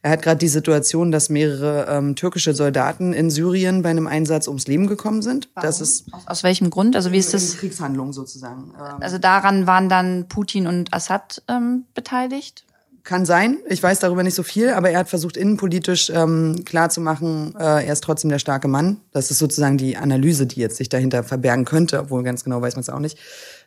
Er 0.00 0.12
hat 0.12 0.22
gerade 0.22 0.38
die 0.38 0.48
Situation, 0.48 1.12
dass 1.12 1.28
mehrere 1.28 1.86
ähm, 1.90 2.16
türkische 2.16 2.54
Soldaten 2.54 3.12
in 3.12 3.30
Syrien 3.30 3.82
bei 3.82 3.90
einem 3.90 4.06
Einsatz 4.06 4.48
ums 4.48 4.66
Leben 4.66 4.86
gekommen 4.86 5.20
sind. 5.20 5.50
Warum? 5.54 5.66
Das 5.66 5.82
ist 5.82 6.06
aus, 6.10 6.26
aus 6.26 6.42
welchem 6.42 6.70
Grund? 6.70 6.96
Also 6.96 7.12
wie 7.12 7.18
ist 7.18 7.34
das? 7.34 7.58
Kriegshandlung 7.58 8.14
sozusagen. 8.14 8.72
Ähm, 8.78 9.02
also 9.02 9.18
daran 9.18 9.66
waren 9.66 9.90
dann 9.90 10.26
Putin 10.26 10.66
und 10.66 10.94
Assad 10.94 11.42
ähm, 11.48 11.84
beteiligt? 11.92 12.64
Kann 13.04 13.26
sein. 13.26 13.58
Ich 13.68 13.82
weiß 13.82 13.98
darüber 13.98 14.22
nicht 14.22 14.36
so 14.36 14.42
viel, 14.44 14.70
aber 14.70 14.88
er 14.88 15.00
hat 15.00 15.08
versucht, 15.08 15.36
innenpolitisch 15.36 16.08
ähm, 16.08 16.62
klarzumachen, 16.64 17.54
äh, 17.58 17.84
er 17.84 17.92
ist 17.92 18.04
trotzdem 18.04 18.30
der 18.30 18.38
starke 18.38 18.68
Mann. 18.68 19.00
Das 19.10 19.30
ist 19.30 19.40
sozusagen 19.40 19.76
die 19.76 19.96
Analyse, 19.96 20.46
die 20.46 20.60
jetzt 20.60 20.76
sich 20.76 20.88
dahinter 20.88 21.24
verbergen 21.24 21.64
könnte, 21.64 21.98
obwohl 21.98 22.22
ganz 22.22 22.42
genau 22.42 22.62
weiß 22.62 22.76
man 22.76 22.80
es 22.80 22.88
auch 22.88 23.00
nicht. 23.00 23.18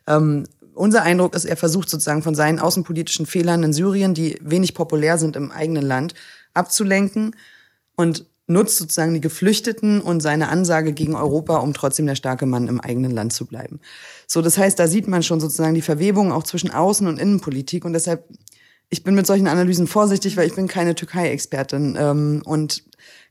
Ähm, 0.06 0.44
unser 0.74 1.02
Eindruck 1.02 1.34
ist, 1.34 1.46
er 1.46 1.56
versucht 1.56 1.88
sozusagen 1.88 2.22
von 2.22 2.34
seinen 2.34 2.58
außenpolitischen 2.58 3.26
Fehlern 3.26 3.62
in 3.62 3.72
Syrien, 3.72 4.14
die 4.14 4.38
wenig 4.42 4.74
populär 4.74 5.18
sind 5.18 5.36
im 5.36 5.50
eigenen 5.50 5.84
Land, 5.84 6.14
abzulenken 6.52 7.34
und 7.96 8.26
nutzt 8.46 8.76
sozusagen 8.76 9.14
die 9.14 9.20
Geflüchteten 9.20 10.00
und 10.00 10.20
seine 10.20 10.48
Ansage 10.48 10.92
gegen 10.92 11.16
Europa, 11.16 11.56
um 11.56 11.72
trotzdem 11.72 12.06
der 12.06 12.14
starke 12.14 12.46
Mann 12.46 12.68
im 12.68 12.80
eigenen 12.80 13.10
Land 13.10 13.32
zu 13.32 13.46
bleiben. 13.46 13.80
So, 14.26 14.42
das 14.42 14.56
heißt, 14.56 14.78
da 14.78 14.86
sieht 14.86 15.08
man 15.08 15.22
schon 15.22 15.40
sozusagen 15.40 15.74
die 15.74 15.82
Verwebung 15.82 16.30
auch 16.30 16.44
zwischen 16.44 16.70
Außen- 16.70 17.08
und 17.08 17.18
Innenpolitik 17.18 17.84
und 17.84 17.92
deshalb 17.92 18.24
ich 18.88 19.02
bin 19.02 19.14
mit 19.14 19.26
solchen 19.26 19.48
Analysen 19.48 19.86
vorsichtig, 19.86 20.36
weil 20.36 20.46
ich 20.46 20.54
bin 20.54 20.68
keine 20.68 20.94
Türkei-Expertin 20.94 21.96
ähm, 21.98 22.42
und 22.44 22.84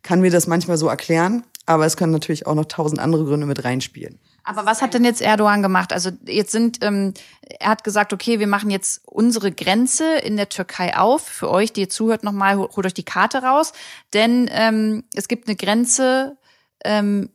kann 0.03 0.21
mir 0.21 0.31
das 0.31 0.47
manchmal 0.47 0.77
so 0.77 0.87
erklären. 0.87 1.43
Aber 1.65 1.85
es 1.85 1.97
können 1.97 2.11
natürlich 2.11 2.45
auch 2.45 2.55
noch 2.55 2.65
tausend 2.65 2.99
andere 2.99 3.23
Gründe 3.23 3.47
mit 3.47 3.63
reinspielen. 3.63 4.19
Aber 4.45 4.65
was 4.65 4.81
hat 4.81 4.93
denn 4.93 5.03
jetzt 5.03 5.21
Erdogan 5.21 5.63
gemacht? 5.63 5.91
Also 5.91 6.11
jetzt 6.25 6.51
sind, 6.51 6.83
ähm, 6.83 7.13
er 7.41 7.69
hat 7.69 7.83
gesagt, 7.83 8.13
okay, 8.13 8.39
wir 8.39 8.47
machen 8.47 8.69
jetzt 8.69 9.01
unsere 9.05 9.51
Grenze 9.51 10.17
in 10.19 10.37
der 10.37 10.49
Türkei 10.49 10.95
auf. 10.95 11.23
Für 11.23 11.49
euch, 11.49 11.73
die 11.73 11.81
ihr 11.81 11.89
zuhört, 11.89 12.23
nochmal, 12.23 12.57
holt 12.57 12.85
euch 12.85 12.93
die 12.93 13.03
Karte 13.03 13.39
raus. 13.39 13.73
Denn 14.13 14.47
ähm, 14.51 15.03
es 15.13 15.27
gibt 15.27 15.47
eine 15.47 15.55
Grenze 15.55 16.37
ähm, 16.83 17.29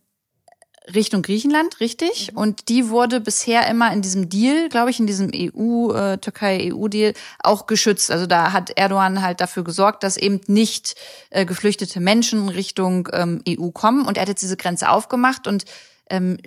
Richtung 0.94 1.22
Griechenland, 1.22 1.80
richtig? 1.80 2.32
Mhm. 2.32 2.38
Und 2.38 2.68
die 2.68 2.88
wurde 2.88 3.20
bisher 3.20 3.66
immer 3.68 3.92
in 3.92 4.02
diesem 4.02 4.28
Deal, 4.28 4.68
glaube 4.68 4.90
ich, 4.90 5.00
in 5.00 5.06
diesem 5.06 5.30
EU, 5.34 5.92
äh, 5.92 6.18
Türkei-EU-Deal 6.18 7.14
auch 7.42 7.66
geschützt. 7.66 8.10
Also 8.10 8.26
da 8.26 8.52
hat 8.52 8.70
Erdogan 8.76 9.22
halt 9.22 9.40
dafür 9.40 9.64
gesorgt, 9.64 10.02
dass 10.02 10.16
eben 10.16 10.40
nicht 10.46 10.94
äh, 11.30 11.44
geflüchtete 11.44 12.00
Menschen 12.00 12.48
Richtung 12.48 13.08
ähm, 13.12 13.42
EU 13.48 13.70
kommen. 13.70 14.06
Und 14.06 14.16
er 14.16 14.22
hat 14.22 14.28
jetzt 14.28 14.42
diese 14.42 14.56
Grenze 14.56 14.90
aufgemacht 14.90 15.46
und 15.46 15.64
ähm, 16.08 16.38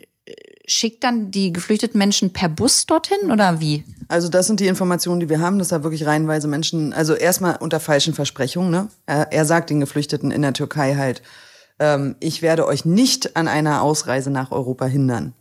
schickt 0.65 1.03
dann 1.03 1.31
die 1.31 1.51
geflüchteten 1.51 1.97
Menschen 1.97 2.31
per 2.31 2.49
Bus 2.49 2.85
dorthin 2.85 3.31
oder 3.31 3.59
wie? 3.59 3.83
Also 4.07 4.29
das 4.29 4.47
sind 4.47 4.59
die 4.59 4.67
Informationen, 4.67 5.19
die 5.19 5.29
wir 5.29 5.39
haben, 5.39 5.59
dass 5.59 5.69
da 5.69 5.83
wirklich 5.83 6.05
reihenweise 6.05 6.47
Menschen, 6.47 6.93
also 6.93 7.13
erstmal 7.13 7.57
unter 7.57 7.79
falschen 7.79 8.13
Versprechungen, 8.13 8.71
ne? 8.71 8.87
Er, 9.05 9.31
er 9.31 9.45
sagt 9.45 9.69
den 9.69 9.79
Geflüchteten 9.79 10.31
in 10.31 10.41
der 10.41 10.53
Türkei 10.53 10.95
halt, 10.95 11.21
ähm, 11.79 12.15
ich 12.19 12.41
werde 12.41 12.65
euch 12.65 12.85
nicht 12.85 13.35
an 13.35 13.47
einer 13.47 13.81
Ausreise 13.81 14.29
nach 14.29 14.51
Europa 14.51 14.85
hindern. 14.85 15.33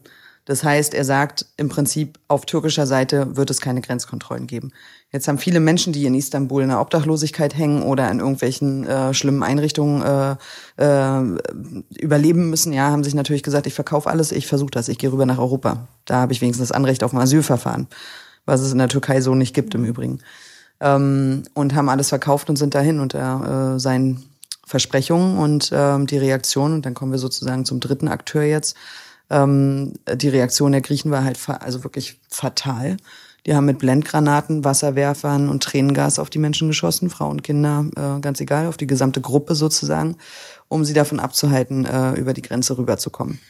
Das 0.44 0.64
heißt, 0.64 0.94
er 0.94 1.04
sagt 1.04 1.46
im 1.56 1.68
Prinzip, 1.68 2.18
auf 2.26 2.46
türkischer 2.46 2.86
Seite 2.86 3.36
wird 3.36 3.50
es 3.50 3.60
keine 3.60 3.80
Grenzkontrollen 3.80 4.48
geben. 4.48 4.72
Jetzt 5.12 5.28
haben 5.28 5.36
viele 5.36 5.60
Menschen, 5.60 5.92
die 5.92 6.06
in 6.06 6.14
Istanbul 6.14 6.62
in 6.62 6.70
der 6.70 6.80
Obdachlosigkeit 6.80 7.54
hängen 7.54 7.82
oder 7.82 8.10
in 8.10 8.18
irgendwelchen 8.18 8.86
äh, 8.86 9.12
schlimmen 9.12 9.42
Einrichtungen 9.42 10.02
äh, 10.02 10.36
äh, 10.82 11.38
überleben 12.00 12.48
müssen, 12.48 12.72
ja, 12.72 12.90
haben 12.90 13.04
sich 13.04 13.14
natürlich 13.14 13.42
gesagt, 13.42 13.66
ich 13.66 13.74
verkaufe 13.74 14.08
alles, 14.08 14.32
ich 14.32 14.46
versuche 14.46 14.70
das, 14.70 14.88
ich 14.88 14.96
gehe 14.96 15.12
rüber 15.12 15.26
nach 15.26 15.38
Europa. 15.38 15.86
Da 16.06 16.16
habe 16.16 16.32
ich 16.32 16.40
wenigstens 16.40 16.68
das 16.68 16.76
Anrecht 16.76 17.04
auf 17.04 17.12
ein 17.12 17.20
Asylverfahren, 17.20 17.88
was 18.46 18.62
es 18.62 18.72
in 18.72 18.78
der 18.78 18.88
Türkei 18.88 19.20
so 19.20 19.34
nicht 19.34 19.54
gibt 19.54 19.74
im 19.74 19.84
Übrigen. 19.84 20.20
Ähm, 20.80 21.42
und 21.52 21.74
haben 21.74 21.90
alles 21.90 22.08
verkauft 22.08 22.48
und 22.48 22.56
sind 22.56 22.74
dahin 22.74 22.98
unter 22.98 23.74
äh, 23.74 23.78
seinen 23.78 24.24
Versprechungen 24.66 25.36
und 25.36 25.70
ähm, 25.74 26.06
die 26.06 26.16
Reaktion, 26.16 26.72
und 26.72 26.86
dann 26.86 26.94
kommen 26.94 27.12
wir 27.12 27.18
sozusagen 27.18 27.66
zum 27.66 27.80
dritten 27.80 28.08
Akteur 28.08 28.44
jetzt, 28.44 28.76
ähm, 29.28 29.92
die 30.14 30.30
Reaktion 30.30 30.72
der 30.72 30.80
Griechen 30.80 31.10
war 31.10 31.24
halt 31.24 31.38
also 31.60 31.84
wirklich 31.84 32.18
fatal. 32.30 32.96
Die 33.46 33.54
haben 33.54 33.64
mit 33.64 33.78
Blendgranaten, 33.78 34.64
Wasserwerfern 34.64 35.48
und 35.48 35.62
Tränengas 35.62 36.18
auf 36.18 36.30
die 36.30 36.38
Menschen 36.38 36.68
geschossen, 36.68 37.10
Frauen, 37.10 37.42
Kinder, 37.42 37.86
äh, 37.96 38.20
ganz 38.20 38.40
egal, 38.40 38.66
auf 38.66 38.76
die 38.76 38.86
gesamte 38.86 39.20
Gruppe 39.20 39.54
sozusagen, 39.54 40.16
um 40.68 40.84
sie 40.84 40.94
davon 40.94 41.18
abzuhalten, 41.18 41.84
äh, 41.84 42.12
über 42.12 42.34
die 42.34 42.42
Grenze 42.42 42.78
rüberzukommen 42.78 43.40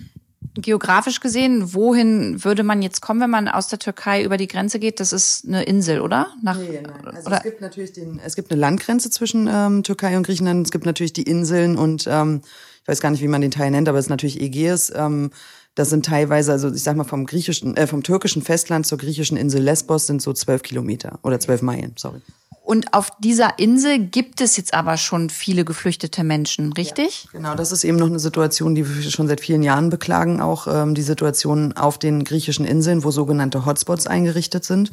geografisch 0.54 1.20
gesehen, 1.20 1.72
wohin 1.72 2.44
würde 2.44 2.62
man 2.62 2.82
jetzt 2.82 3.00
kommen, 3.00 3.20
wenn 3.20 3.30
man 3.30 3.48
aus 3.48 3.68
der 3.68 3.78
Türkei 3.78 4.22
über 4.22 4.36
die 4.36 4.48
Grenze 4.48 4.78
geht? 4.78 5.00
Das 5.00 5.12
ist 5.12 5.46
eine 5.46 5.64
Insel, 5.64 6.00
oder? 6.00 6.28
Nach, 6.42 6.58
nee, 6.58 6.80
nein. 6.82 7.06
Also 7.06 7.28
oder? 7.28 7.38
es 7.38 7.42
gibt 7.42 7.60
natürlich 7.60 7.92
den, 7.92 8.20
es 8.24 8.36
gibt 8.36 8.50
eine 8.50 8.60
Landgrenze 8.60 9.10
zwischen 9.10 9.48
ähm, 9.50 9.82
Türkei 9.82 10.16
und 10.16 10.24
Griechenland. 10.24 10.66
Es 10.66 10.72
gibt 10.72 10.84
natürlich 10.84 11.12
die 11.12 11.22
Inseln 11.22 11.76
und 11.76 12.06
ähm, 12.10 12.42
ich 12.82 12.88
weiß 12.88 13.00
gar 13.00 13.10
nicht, 13.10 13.22
wie 13.22 13.28
man 13.28 13.40
den 13.40 13.50
Teil 13.50 13.70
nennt, 13.70 13.88
aber 13.88 13.98
es 13.98 14.06
ist 14.06 14.10
natürlich 14.10 14.40
Ägäis. 14.40 14.92
Ähm, 14.94 15.30
das 15.74 15.90
sind 15.90 16.04
teilweise, 16.04 16.52
also 16.52 16.70
ich 16.70 16.82
sag 16.82 16.96
mal 16.96 17.04
vom 17.04 17.26
griechischen, 17.26 17.76
äh, 17.76 17.86
vom 17.86 18.02
türkischen 18.02 18.42
Festland 18.42 18.86
zur 18.86 18.98
griechischen 18.98 19.36
Insel 19.36 19.62
Lesbos 19.62 20.06
sind 20.06 20.20
so 20.20 20.32
zwölf 20.32 20.62
Kilometer 20.62 21.18
oder 21.22 21.40
zwölf 21.40 21.62
Meilen, 21.62 21.94
sorry. 21.96 22.20
Und 22.64 22.94
auf 22.94 23.10
dieser 23.18 23.58
Insel 23.58 23.98
gibt 23.98 24.40
es 24.40 24.56
jetzt 24.56 24.72
aber 24.72 24.96
schon 24.96 25.30
viele 25.30 25.64
geflüchtete 25.64 26.22
Menschen, 26.22 26.72
richtig? 26.72 27.24
Ja, 27.24 27.30
genau, 27.32 27.54
das 27.56 27.72
ist 27.72 27.82
eben 27.82 27.98
noch 27.98 28.06
eine 28.06 28.20
Situation, 28.20 28.76
die 28.76 28.88
wir 28.88 29.10
schon 29.10 29.26
seit 29.26 29.40
vielen 29.40 29.64
Jahren 29.64 29.90
beklagen, 29.90 30.40
auch 30.40 30.68
ähm, 30.68 30.94
die 30.94 31.02
Situation 31.02 31.72
auf 31.72 31.98
den 31.98 32.22
griechischen 32.22 32.64
Inseln, 32.64 33.02
wo 33.02 33.10
sogenannte 33.10 33.66
Hotspots 33.66 34.06
eingerichtet 34.06 34.64
sind, 34.64 34.92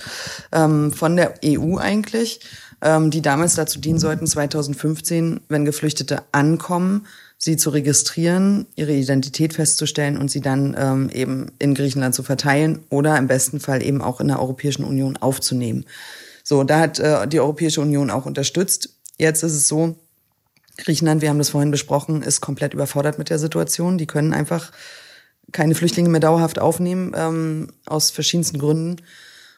ähm, 0.51 0.91
von 0.91 1.15
der 1.15 1.35
EU 1.45 1.77
eigentlich, 1.77 2.39
ähm, 2.81 3.11
die 3.11 3.21
damals 3.21 3.53
dazu 3.53 3.79
dienen 3.79 3.99
sollten, 3.99 4.25
2015, 4.25 5.41
wenn 5.47 5.63
Geflüchtete 5.63 6.23
ankommen, 6.31 7.05
sie 7.41 7.55
zu 7.55 7.69
registrieren, 7.69 8.67
ihre 8.75 8.91
Identität 8.91 9.53
festzustellen 9.53 10.17
und 10.17 10.29
sie 10.29 10.41
dann 10.41 10.75
ähm, 10.77 11.09
eben 11.09 11.51
in 11.57 11.73
Griechenland 11.73 12.13
zu 12.13 12.21
verteilen 12.21 12.79
oder 12.89 13.17
im 13.17 13.27
besten 13.27 13.61
Fall 13.61 13.81
eben 13.81 14.01
auch 14.01 14.19
in 14.19 14.27
der 14.27 14.39
Europäischen 14.41 14.83
Union 14.83 15.15
aufzunehmen. 15.17 15.85
So, 16.43 16.63
da 16.65 16.79
hat 16.79 16.99
äh, 16.99 17.27
die 17.27 17.39
Europäische 17.39 17.79
Union 17.79 18.11
auch 18.11 18.25
unterstützt. 18.25 18.89
Jetzt 19.17 19.43
ist 19.43 19.53
es 19.53 19.69
so, 19.69 19.95
Griechenland, 20.77 21.21
wir 21.21 21.29
haben 21.29 21.37
das 21.37 21.49
vorhin 21.49 21.71
besprochen, 21.71 22.23
ist 22.23 22.41
komplett 22.41 22.73
überfordert 22.73 23.17
mit 23.17 23.29
der 23.29 23.39
Situation. 23.39 23.97
Die 23.97 24.07
können 24.07 24.33
einfach 24.33 24.71
keine 25.53 25.75
Flüchtlinge 25.75 26.09
mehr 26.09 26.19
dauerhaft 26.19 26.59
aufnehmen, 26.59 27.13
ähm, 27.15 27.69
aus 27.85 28.11
verschiedensten 28.11 28.59
Gründen. 28.59 28.97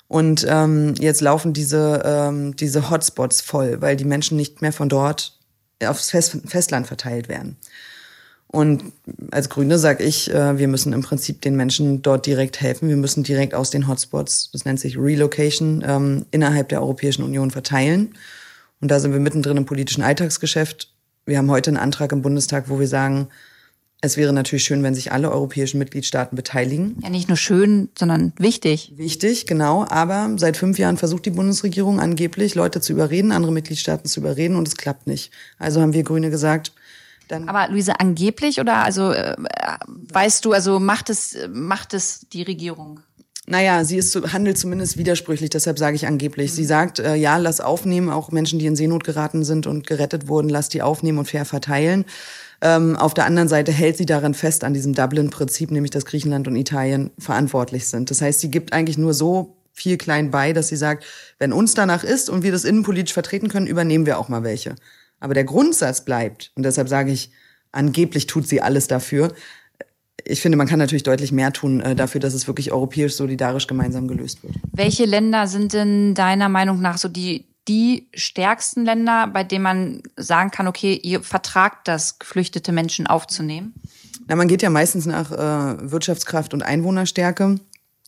Und 0.08 0.46
ähm, 0.48 0.94
jetzt 1.00 1.22
laufen 1.22 1.54
diese, 1.54 2.04
ähm, 2.06 2.56
diese 2.56 2.91
Hotspots 2.91 3.41
voll, 3.41 3.82
weil 3.82 3.96
die 3.96 4.06
Menschen 4.06 4.38
nicht 4.38 4.62
mehr 4.62 4.74
von 4.74 4.89
dort 4.89 5.39
aufs 5.88 6.12
Fest 6.12 6.38
Festland 6.46 6.88
verteilt 6.88 7.30
werden. 7.30 7.58
Und 8.48 8.84
als 9.32 9.50
Grüne 9.50 9.80
sage 9.80 10.04
ich, 10.04 10.30
äh, 10.34 10.58
wir 10.60 10.67
müssen 10.67 10.91
im 10.91 11.02
Prinzip 11.02 11.41
den 11.41 11.56
Menschen 11.56 12.02
dort 12.02 12.26
direkt 12.26 12.60
helfen. 12.60 12.89
Wir 12.89 12.98
müssen 12.98 13.24
direkt 13.24 13.56
aus 13.56 13.70
den 13.70 13.88
Hotspots, 13.88 14.52
das 14.52 14.65
nennt 14.65 14.80
sich 14.80 14.98
Relocation, 14.98 15.84
ähm, 15.88 16.26
innerhalb 16.32 16.67
der 16.67 16.82
Europäischen 16.82 17.24
Union 17.24 17.52
verteilen. 17.52 18.13
Und 18.82 18.91
da 18.91 19.00
sind 19.00 19.13
wir 19.13 19.22
mittendrin 19.22 19.56
im 19.56 19.65
politischen 19.65 20.04
Alltagsgeschäft. 20.04 20.91
Wir 21.26 21.38
haben 21.38 21.50
heute 21.50 21.70
einen 21.70 21.78
Antrag 21.78 22.12
im 22.12 22.22
Bundestag, 22.22 22.67
wo 22.67 22.80
wir 22.80 22.88
sagen, 22.88 23.30
es 24.02 24.18
wäre 24.18 24.34
natürlich 24.34 24.64
schön, 24.64 24.82
wenn 24.82 24.96
sich 24.96 25.12
alle 25.12 25.32
europäischen 25.32 25.78
Mitgliedstaaten 25.78 26.36
beteiligen. 26.36 26.98
Ja, 27.04 27.10
nicht 27.10 27.28
nur 27.28 27.38
schön, 27.38 27.90
sondern 27.98 28.34
wichtig. 28.38 28.94
Wichtig, 28.96 29.46
genau. 29.46 29.86
Aber 29.88 30.32
seit 30.38 30.58
fünf 30.58 30.80
Jahren 30.80 30.98
versucht 30.98 31.26
die 31.28 31.32
Bundesregierung 31.32 32.00
angeblich, 32.00 32.56
Leute 32.56 32.82
zu 32.82 32.94
überreden, 32.94 33.32
andere 33.32 33.52
Mitgliedstaaten 33.52 34.10
zu 34.10 34.20
überreden 34.20 34.56
und 34.56 34.68
es 34.68 34.76
klappt 34.76 35.06
nicht. 35.06 35.32
Also 35.60 35.82
haben 35.82 35.94
wir 35.94 36.04
Grüne 36.04 36.32
gesagt, 36.32 36.74
dann 37.28 37.48
Aber 37.48 37.70
Luise, 37.70 38.00
angeblich 38.00 38.60
oder 38.60 38.84
also 38.84 39.12
äh, 39.12 39.36
weißt 39.88 40.44
du, 40.44 40.52
also 40.52 40.80
macht 40.80 41.10
es 41.10 41.38
macht 41.50 41.94
es 41.94 42.28
die 42.34 42.44
Regierung? 42.44 43.00
Naja, 43.48 43.84
sie 43.84 43.98
ist 43.98 44.16
handelt 44.34 44.58
zumindest 44.58 44.98
widersprüchlich, 44.98 45.50
deshalb 45.50 45.80
sage 45.80 45.96
ich 45.96 46.08
angeblich. 46.08 46.54
Sie 46.54 46.66
sagt, 46.66 47.00
äh, 47.00 47.16
ja, 47.16 47.38
lass 47.38 47.60
aufnehmen, 47.60 48.10
auch 48.10 48.32
Menschen, 48.32 48.60
die 48.60 48.66
in 48.66 48.76
Seenot 48.76 49.04
geraten 49.04 49.44
sind 49.44 49.66
und 49.66 49.88
gerettet 49.88 50.28
wurden, 50.28 50.50
lass 50.50 50.70
die 50.70 50.82
aufnehmen 50.82 51.20
und 51.20 51.26
fair 51.28 51.46
verteilen. 51.46 52.06
Ähm, 52.62 52.95
auf 52.95 53.13
der 53.13 53.26
anderen 53.26 53.47
Seite 53.47 53.71
hält 53.71 53.97
sie 53.97 54.06
daran 54.06 54.34
fest, 54.34 54.63
an 54.63 54.74
diesem 54.74 54.93
Dublin-Prinzip, 54.93 55.71
nämlich 55.71 55.91
dass 55.91 56.06
Griechenland 56.06 56.47
und 56.47 56.56
Italien 56.56 57.10
verantwortlich 57.17 57.88
sind. 57.88 58.12
Das 58.12 58.21
heißt, 58.21 58.39
sie 58.39 58.52
gibt 58.52 58.74
eigentlich 58.74 59.00
nur 59.00 59.13
so 59.13 59.58
viel 59.74 59.97
klein 59.97 60.32
bei, 60.32 60.54
dass 60.54 60.67
sie 60.67 60.76
sagt, 60.76 61.06
wenn 61.39 61.54
uns 61.54 61.74
danach 61.74 62.04
ist 62.04 62.30
und 62.30 62.43
wir 62.43 62.52
das 62.52 62.63
innenpolitisch 62.63 63.13
vertreten 63.13 63.50
können, 63.50 63.67
übernehmen 63.67 64.06
wir 64.06 64.19
auch 64.19 64.30
mal 64.30 64.43
welche. 64.43 64.76
Aber 65.19 65.34
der 65.34 65.43
Grundsatz 65.43 66.06
bleibt. 66.06 66.52
Und 66.56 66.63
deshalb 66.63 66.88
sage 66.88 67.12
ich, 67.12 67.32
angeblich 67.71 68.28
tut 68.28 68.47
sie 68.47 68.62
alles 68.62 68.88
dafür. 68.88 69.34
Ich 70.24 70.41
finde, 70.41 70.58
man 70.58 70.67
kann 70.67 70.78
natürlich 70.78 71.04
deutlich 71.04 71.32
mehr 71.32 71.52
tun 71.52 71.82
äh, 71.82 71.95
dafür, 71.95 72.21
dass 72.21 72.36
es 72.36 72.47
wirklich 72.47 72.71
europäisch 72.71 73.13
solidarisch 73.13 73.65
gemeinsam 73.65 74.08
gelöst 74.08 74.43
wird. 74.43 74.54
Welche 74.71 75.06
Länder 75.06 75.47
sind 75.47 75.74
denn 75.74 76.13
deiner 76.13 76.50
Meinung 76.50 76.80
nach 76.80 77.00
so 77.00 77.08
die, 77.08 77.45
die 77.67 78.10
stärksten 78.13 78.86
Länder, 78.86 79.28
bei 79.28 79.43
denen 79.43 79.63
man 79.63 80.04
sagen 80.15 80.52
kann, 80.52 80.67
okay, 80.67 80.93
ihr 80.95 81.21
vertragt 81.21 81.88
das, 81.88 82.19
geflüchtete 82.19 82.71
Menschen 82.71 83.08
aufzunehmen? 83.08 83.74
Na, 84.28 84.36
man 84.36 84.47
geht 84.47 84.62
ja 84.62 84.69
meistens 84.69 85.06
nach 85.06 85.32
äh, 85.32 85.91
Wirtschaftskraft 85.91 86.54
und 86.54 86.63
Einwohnerstärke. 86.63 87.60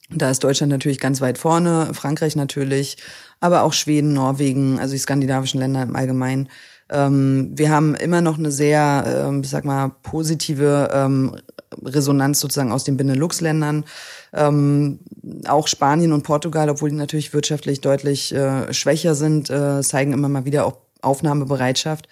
Da 0.10 0.30
ist 0.30 0.44
Deutschland 0.44 0.72
natürlich 0.72 1.00
ganz 1.00 1.22
weit 1.22 1.38
vorne, 1.38 1.94
Frankreich 1.94 2.36
natürlich, 2.36 2.98
aber 3.40 3.64
auch 3.64 3.74
Schweden, 3.74 4.14
Norwegen, 4.14 4.80
also 4.80 4.94
die 4.94 5.00
skandinavischen 5.00 5.60
Länder 5.60 5.84
im 5.84 5.96
Allgemeinen. 5.96 6.50
Ähm, 6.90 7.52
wir 7.56 7.70
haben 7.72 7.96
immer 7.96 8.22
noch 8.22 8.38
eine 8.38 8.52
sehr, 8.52 9.26
ähm, 9.28 9.42
ich 9.42 9.50
sag 9.50 9.66
mal, 9.66 9.92
positive 10.04 10.90
ähm, 10.94 11.36
Resonanz 11.84 12.40
sozusagen 12.40 12.72
aus 12.72 12.84
den 12.84 12.98
Benelux-Ländern. 12.98 13.86
Ähm, 14.34 15.00
auch 15.48 15.68
Spanien 15.68 16.12
und 16.12 16.24
Portugal, 16.24 16.70
obwohl 16.70 16.90
die 16.90 16.96
natürlich 16.96 17.34
wirtschaftlich 17.34 17.82
deutlich 17.82 18.34
äh, 18.34 18.74
schwächer 18.74 19.16
sind, 19.16 19.50
äh, 19.50 19.82
zeigen 19.82 20.14
immer 20.14 20.30
mal 20.30 20.46
wieder 20.46 20.66
auch 20.66 20.78
Aufnahmebereitschaft. 21.02 22.08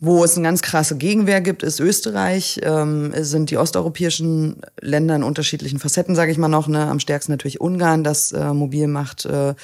Wo 0.00 0.24
es 0.24 0.36
eine 0.36 0.46
ganz 0.46 0.60
krasse 0.60 0.96
Gegenwehr 0.96 1.40
gibt, 1.40 1.62
ist 1.62 1.80
Österreich. 1.80 2.60
Ähm, 2.62 3.12
sind 3.16 3.50
die 3.50 3.56
osteuropäischen 3.56 4.60
Länder 4.80 5.16
in 5.16 5.22
unterschiedlichen 5.22 5.78
Facetten, 5.78 6.14
sage 6.14 6.32
ich 6.32 6.38
mal 6.38 6.48
noch. 6.48 6.68
Ne? 6.68 6.86
Am 6.86 7.00
stärksten 7.00 7.32
natürlich 7.32 7.60
Ungarn, 7.60 8.04
das 8.04 8.32
äh, 8.32 8.52
mobil 8.52 8.86
macht 8.86 9.24
äh, 9.24 9.54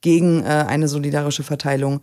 gegen 0.00 0.42
äh, 0.42 0.64
eine 0.66 0.88
solidarische 0.88 1.42
Verteilung. 1.42 2.00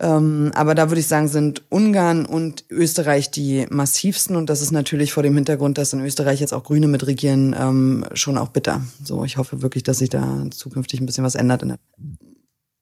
Ähm, 0.00 0.50
aber 0.54 0.74
da 0.74 0.88
würde 0.88 1.00
ich 1.00 1.06
sagen, 1.06 1.28
sind 1.28 1.62
Ungarn 1.68 2.24
und 2.24 2.64
Österreich 2.70 3.30
die 3.30 3.66
massivsten. 3.68 4.34
Und 4.34 4.48
das 4.48 4.62
ist 4.62 4.70
natürlich 4.70 5.12
vor 5.12 5.22
dem 5.22 5.34
Hintergrund, 5.34 5.76
dass 5.76 5.92
in 5.92 6.00
Österreich 6.00 6.40
jetzt 6.40 6.54
auch 6.54 6.64
Grüne 6.64 6.88
mitregieren, 6.88 7.54
ähm, 7.58 8.06
schon 8.14 8.38
auch 8.38 8.48
bitter. 8.48 8.80
So, 9.04 9.24
ich 9.24 9.36
hoffe 9.36 9.60
wirklich, 9.60 9.82
dass 9.82 9.98
sich 9.98 10.08
da 10.08 10.46
zukünftig 10.50 11.00
ein 11.00 11.06
bisschen 11.06 11.24
was 11.24 11.34
ändert. 11.34 11.64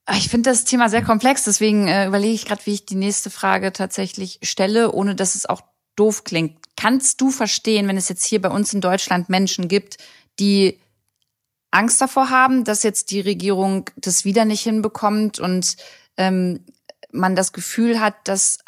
Ah, 0.07 0.17
ich 0.17 0.29
finde 0.29 0.49
das 0.49 0.65
Thema 0.65 0.89
sehr 0.89 1.03
komplex, 1.03 1.43
deswegen 1.43 1.89
äh, 1.89 2.07
überlege 2.07 2.35
ich 2.35 2.47
gerade, 2.47 2.65
wie 2.65 2.75
ich 2.75 2.87
die 2.87 2.95
nächste 2.95 3.31
Frage 3.31 3.73
tatsächlich 3.73 4.39
stelle, 4.43 4.93
ohne 4.93 5.17
dass 5.17 5.35
es 5.35 5.45
auch 5.45 5.63
doof 5.97 6.23
klingt. 6.23 6.57
Kannst 6.77 7.21
du 7.21 7.31
verstehen, 7.31 7.89
wenn 7.89 7.97
es 7.97 8.09
jetzt 8.09 8.25
hier 8.25 8.41
bei 8.41 8.49
uns 8.49 8.73
in 8.73 8.81
Deutschland 8.81 9.29
Menschen 9.29 9.67
gibt, 9.67 9.99
die 10.39 10.79
Angst 11.73 12.01
davor 12.01 12.31
haben, 12.31 12.63
dass 12.63 12.85
jetzt 12.85 13.11
die 13.11 13.21
Regierung 13.21 13.91
das 13.97 14.25
wieder 14.25 14.45
nicht 14.45 14.63
hinbekommt 14.63 15.41
und 15.41 15.77
ähm, 16.17 16.61
man 17.13 17.37
das 17.37 17.53
Gefühl 17.53 18.01
hat, 18.01 18.15
dass 18.25 18.59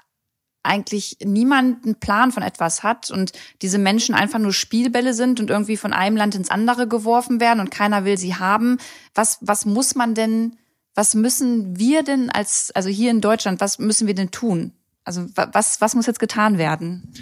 eigentlich 0.62 1.16
niemand 1.24 1.84
einen 1.84 1.94
Plan 1.96 2.32
von 2.32 2.42
etwas 2.42 2.82
hat 2.82 3.10
und 3.10 3.32
diese 3.62 3.78
Menschen 3.78 4.14
einfach 4.14 4.38
nur 4.38 4.52
Spielbälle 4.52 5.14
sind 5.14 5.40
und 5.40 5.48
irgendwie 5.48 5.76
von 5.76 5.92
einem 5.92 6.16
Land 6.16 6.34
ins 6.34 6.50
andere 6.50 6.86
geworfen 6.86 7.40
werden 7.40 7.60
und 7.60 7.70
keiner 7.70 8.04
will 8.04 8.18
sie 8.18 8.34
haben. 8.34 8.78
Was, 9.14 9.38
was 9.40 9.64
muss 9.64 9.94
man 9.94 10.14
denn, 10.14 10.58
was 10.94 11.14
müssen 11.14 11.78
wir 11.78 12.02
denn 12.02 12.30
als, 12.30 12.70
also 12.74 12.90
hier 12.90 13.10
in 13.10 13.22
Deutschland, 13.22 13.60
was 13.60 13.78
müssen 13.78 14.06
wir 14.06 14.14
denn 14.14 14.30
tun? 14.30 14.72
Also 15.04 15.26
was, 15.34 15.80
was 15.80 15.94
muss 15.94 16.06
jetzt 16.06 16.20
getan 16.20 16.58
werden? 16.58 17.14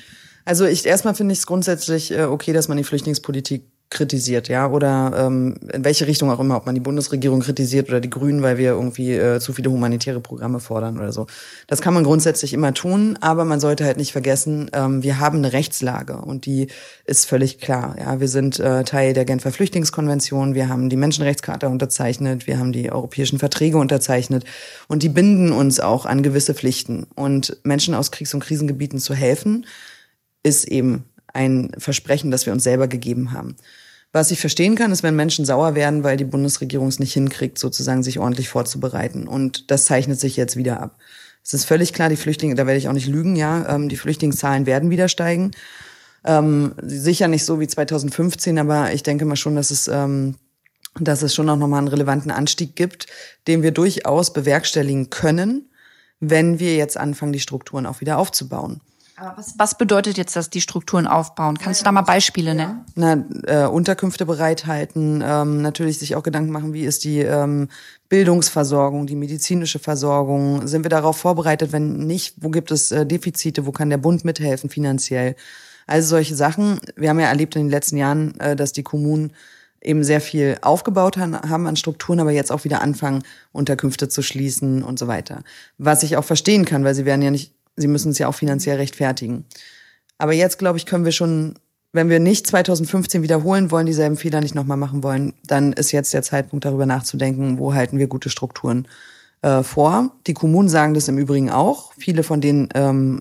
Also 0.44 0.64
ich 0.64 0.84
erstmal 0.84 1.14
finde 1.14 1.32
ich 1.32 1.38
es 1.38 1.46
grundsätzlich 1.46 2.10
äh, 2.10 2.24
okay, 2.24 2.52
dass 2.52 2.68
man 2.68 2.76
die 2.76 2.84
Flüchtlingspolitik 2.84 3.62
kritisiert, 3.90 4.48
ja, 4.48 4.68
oder 4.68 5.12
ähm, 5.16 5.54
in 5.72 5.84
welche 5.84 6.06
Richtung 6.06 6.30
auch 6.30 6.40
immer, 6.40 6.56
ob 6.56 6.66
man 6.66 6.74
die 6.74 6.80
Bundesregierung 6.80 7.40
kritisiert 7.40 7.88
oder 7.88 8.00
die 8.00 8.10
Grünen, 8.10 8.42
weil 8.42 8.58
wir 8.58 8.70
irgendwie 8.70 9.14
äh, 9.14 9.40
zu 9.40 9.54
viele 9.54 9.70
humanitäre 9.70 10.20
Programme 10.20 10.60
fordern 10.60 10.98
oder 10.98 11.10
so. 11.10 11.26
Das 11.66 11.80
kann 11.80 11.94
man 11.94 12.04
grundsätzlich 12.04 12.52
immer 12.52 12.74
tun, 12.74 13.18
aber 13.22 13.46
man 13.46 13.60
sollte 13.60 13.84
halt 13.84 13.96
nicht 13.96 14.12
vergessen, 14.12 14.70
ähm, 14.74 15.02
wir 15.02 15.20
haben 15.20 15.38
eine 15.38 15.54
Rechtslage 15.54 16.18
und 16.18 16.44
die 16.44 16.68
ist 17.06 17.24
völlig 17.24 17.60
klar. 17.60 17.96
Ja, 17.98 18.20
wir 18.20 18.28
sind 18.28 18.60
äh, 18.60 18.84
Teil 18.84 19.14
der 19.14 19.24
Genfer 19.24 19.52
Flüchtlingskonvention, 19.52 20.54
wir 20.54 20.68
haben 20.68 20.90
die 20.90 20.96
Menschenrechtscharta 20.96 21.66
unterzeichnet, 21.68 22.46
wir 22.46 22.58
haben 22.58 22.72
die 22.72 22.92
europäischen 22.92 23.38
Verträge 23.38 23.78
unterzeichnet 23.78 24.44
und 24.88 25.02
die 25.02 25.08
binden 25.08 25.50
uns 25.50 25.80
auch 25.80 26.04
an 26.04 26.22
gewisse 26.22 26.54
Pflichten. 26.54 27.06
Und 27.14 27.56
Menschen 27.64 27.94
aus 27.94 28.10
Kriegs- 28.10 28.34
und 28.34 28.40
Krisengebieten 28.40 28.98
zu 28.98 29.14
helfen, 29.14 29.64
ist 30.42 30.66
eben 30.66 31.04
ein 31.38 31.70
Versprechen, 31.78 32.30
das 32.30 32.46
wir 32.46 32.52
uns 32.52 32.64
selber 32.64 32.88
gegeben 32.88 33.32
haben. 33.32 33.56
Was 34.12 34.30
ich 34.30 34.40
verstehen 34.40 34.74
kann, 34.74 34.90
ist, 34.90 35.02
wenn 35.02 35.14
Menschen 35.14 35.44
sauer 35.44 35.74
werden, 35.74 36.02
weil 36.02 36.16
die 36.16 36.24
Bundesregierung 36.24 36.88
es 36.88 36.98
nicht 36.98 37.12
hinkriegt, 37.12 37.58
sozusagen 37.58 38.02
sich 38.02 38.18
ordentlich 38.18 38.48
vorzubereiten. 38.48 39.28
Und 39.28 39.70
das 39.70 39.84
zeichnet 39.84 40.18
sich 40.18 40.36
jetzt 40.36 40.56
wieder 40.56 40.80
ab. 40.80 40.98
Es 41.44 41.54
ist 41.54 41.64
völlig 41.64 41.92
klar, 41.92 42.08
die 42.08 42.16
Flüchtlinge, 42.16 42.54
da 42.54 42.66
werde 42.66 42.78
ich 42.78 42.88
auch 42.88 42.94
nicht 42.94 43.06
lügen, 43.06 43.36
ja, 43.36 43.74
ähm, 43.74 43.88
die 43.88 43.96
Flüchtlingszahlen 43.96 44.66
werden 44.66 44.90
wieder 44.90 45.08
steigen. 45.08 45.52
Ähm, 46.24 46.74
sicher 46.82 47.28
nicht 47.28 47.44
so 47.44 47.60
wie 47.60 47.68
2015, 47.68 48.58
aber 48.58 48.92
ich 48.92 49.02
denke 49.02 49.24
mal 49.24 49.36
schon, 49.36 49.54
dass 49.54 49.70
es, 49.70 49.88
ähm, 49.88 50.34
dass 50.98 51.22
es 51.22 51.34
schon 51.34 51.48
auch 51.48 51.56
nochmal 51.56 51.78
einen 51.78 51.88
relevanten 51.88 52.30
Anstieg 52.30 52.74
gibt, 52.74 53.06
den 53.46 53.62
wir 53.62 53.70
durchaus 53.70 54.32
bewerkstelligen 54.32 55.10
können, 55.10 55.70
wenn 56.18 56.58
wir 56.58 56.74
jetzt 56.76 56.96
anfangen, 56.96 57.32
die 57.32 57.40
Strukturen 57.40 57.86
auch 57.86 58.00
wieder 58.00 58.18
aufzubauen. 58.18 58.80
Was, 59.36 59.54
was 59.58 59.76
bedeutet 59.76 60.16
jetzt 60.16 60.36
das, 60.36 60.50
die 60.50 60.60
Strukturen 60.60 61.06
aufbauen? 61.06 61.58
Kannst 61.58 61.80
du 61.80 61.84
da 61.84 61.92
mal 61.92 62.02
Beispiele 62.02 62.54
nennen? 62.54 62.84
Na, 62.94 63.24
äh, 63.46 63.66
Unterkünfte 63.66 64.26
bereithalten, 64.26 65.22
ähm, 65.26 65.60
natürlich 65.62 65.98
sich 65.98 66.14
auch 66.14 66.22
Gedanken 66.22 66.52
machen, 66.52 66.72
wie 66.72 66.84
ist 66.84 67.04
die 67.04 67.20
ähm, 67.20 67.68
Bildungsversorgung, 68.08 69.06
die 69.06 69.16
medizinische 69.16 69.78
Versorgung? 69.78 70.66
Sind 70.66 70.84
wir 70.84 70.90
darauf 70.90 71.16
vorbereitet? 71.16 71.72
Wenn 71.72 72.06
nicht, 72.06 72.34
wo 72.38 72.50
gibt 72.50 72.70
es 72.70 72.92
äh, 72.92 73.06
Defizite? 73.06 73.66
Wo 73.66 73.72
kann 73.72 73.90
der 73.90 73.98
Bund 73.98 74.24
mithelfen 74.24 74.70
finanziell? 74.70 75.34
Also 75.86 76.10
solche 76.10 76.36
Sachen. 76.36 76.80
Wir 76.96 77.08
haben 77.08 77.18
ja 77.18 77.26
erlebt 77.26 77.56
in 77.56 77.62
den 77.62 77.70
letzten 77.70 77.96
Jahren, 77.96 78.38
äh, 78.38 78.54
dass 78.54 78.72
die 78.72 78.82
Kommunen 78.82 79.32
eben 79.80 80.02
sehr 80.02 80.20
viel 80.20 80.58
aufgebaut 80.60 81.16
haben 81.16 81.66
an 81.66 81.76
Strukturen, 81.76 82.20
aber 82.20 82.32
jetzt 82.32 82.50
auch 82.50 82.64
wieder 82.64 82.82
anfangen, 82.82 83.22
Unterkünfte 83.52 84.08
zu 84.08 84.22
schließen 84.22 84.82
und 84.82 84.98
so 84.98 85.06
weiter. 85.06 85.42
Was 85.78 86.02
ich 86.02 86.16
auch 86.16 86.24
verstehen 86.24 86.64
kann, 86.64 86.84
weil 86.84 86.96
sie 86.96 87.04
werden 87.04 87.22
ja 87.22 87.30
nicht 87.30 87.54
sie 87.78 87.88
müssen 87.88 88.10
es 88.10 88.18
ja 88.18 88.28
auch 88.28 88.34
finanziell 88.34 88.76
rechtfertigen. 88.76 89.44
Aber 90.18 90.32
jetzt, 90.32 90.58
glaube 90.58 90.78
ich, 90.78 90.86
können 90.86 91.04
wir 91.04 91.12
schon, 91.12 91.54
wenn 91.92 92.10
wir 92.10 92.20
nicht 92.20 92.46
2015 92.46 93.22
wiederholen 93.22 93.70
wollen, 93.70 93.86
dieselben 93.86 94.16
Fehler 94.16 94.40
nicht 94.40 94.54
nochmal 94.54 94.76
machen 94.76 95.02
wollen, 95.02 95.32
dann 95.46 95.72
ist 95.72 95.92
jetzt 95.92 96.12
der 96.12 96.22
Zeitpunkt, 96.22 96.64
darüber 96.64 96.86
nachzudenken, 96.86 97.58
wo 97.58 97.72
halten 97.72 97.98
wir 97.98 98.08
gute 98.08 98.28
Strukturen 98.28 98.88
äh, 99.42 99.62
vor. 99.62 100.10
Die 100.26 100.34
Kommunen 100.34 100.68
sagen 100.68 100.94
das 100.94 101.08
im 101.08 101.18
Übrigen 101.18 101.50
auch. 101.50 101.92
Viele 101.96 102.24
von 102.24 102.40
denen 102.40 102.68
ähm, 102.74 103.20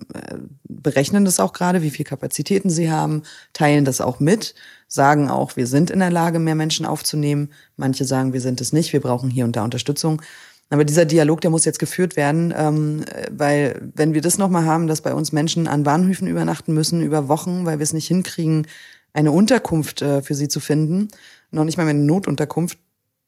berechnen 0.64 1.26
das 1.26 1.40
auch 1.40 1.54
gerade, 1.54 1.84
wie 1.84 1.92
viel 1.92 2.06
Kapazitäten 2.06 2.70
sie 2.70 2.92
haben, 2.92 3.22
teilen 3.54 3.86
das 3.86 4.02
auch 4.02 4.20
mit, 4.20 4.56
sagen 4.88 5.30
auch, 5.30 5.56
wir 5.56 5.68
sind 5.68 5.92
in 5.92 6.00
der 6.00 6.12
Lage, 6.12 6.40
mehr 6.40 6.56
Menschen 6.56 6.86
aufzunehmen. 6.86 7.52
Manche 7.76 8.06
sagen, 8.06 8.34
wir 8.34 8.42
sind 8.42 8.62
es 8.62 8.74
nicht, 8.74 8.94
wir 8.94 9.02
brauchen 9.02 9.30
hier 9.30 9.46
und 9.46 9.56
da 9.56 9.64
Unterstützung. 9.64 10.22
Aber 10.70 10.84
dieser 10.84 11.06
Dialog, 11.06 11.42
der 11.42 11.50
muss 11.50 11.66
jetzt 11.66 11.80
geführt 11.80 12.16
werden, 12.18 12.54
ähm, 12.56 13.06
weil 13.32 13.90
wenn 13.96 14.14
wir 14.14 14.22
das 14.22 14.38
nochmal 14.38 14.66
haben, 14.66 14.88
dass 14.88 15.02
bei 15.02 15.14
uns 15.14 15.32
Menschen 15.32 15.68
an 15.68 15.84
Bahnhöfen 15.84 16.28
übernachten 16.28 16.74
müssen 16.74 17.02
über 17.02 17.28
Wochen, 17.30 17.66
weil 17.66 17.80
wir 17.80 17.84
es 17.84 17.94
nicht 17.94 18.08
hinkriegen, 18.08 18.68
eine 19.14 19.32
Unterkunft 19.32 20.02
äh, 20.02 20.22
für 20.22 20.36
sie 20.36 20.50
zu 20.50 20.60
finden, 20.60 21.08
noch 21.52 21.64
nicht 21.64 21.78
mal 21.78 21.88
eine 21.88 22.00
Notunterkunft, 22.00 22.78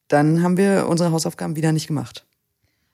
dann 0.10 0.43
haben 0.43 0.58
wir 0.58 0.88
unsere 0.89 1.12
Hausaufgaben 1.12 1.56
wieder 1.56 1.71
nicht 1.71 1.88
gemacht. 1.88 2.25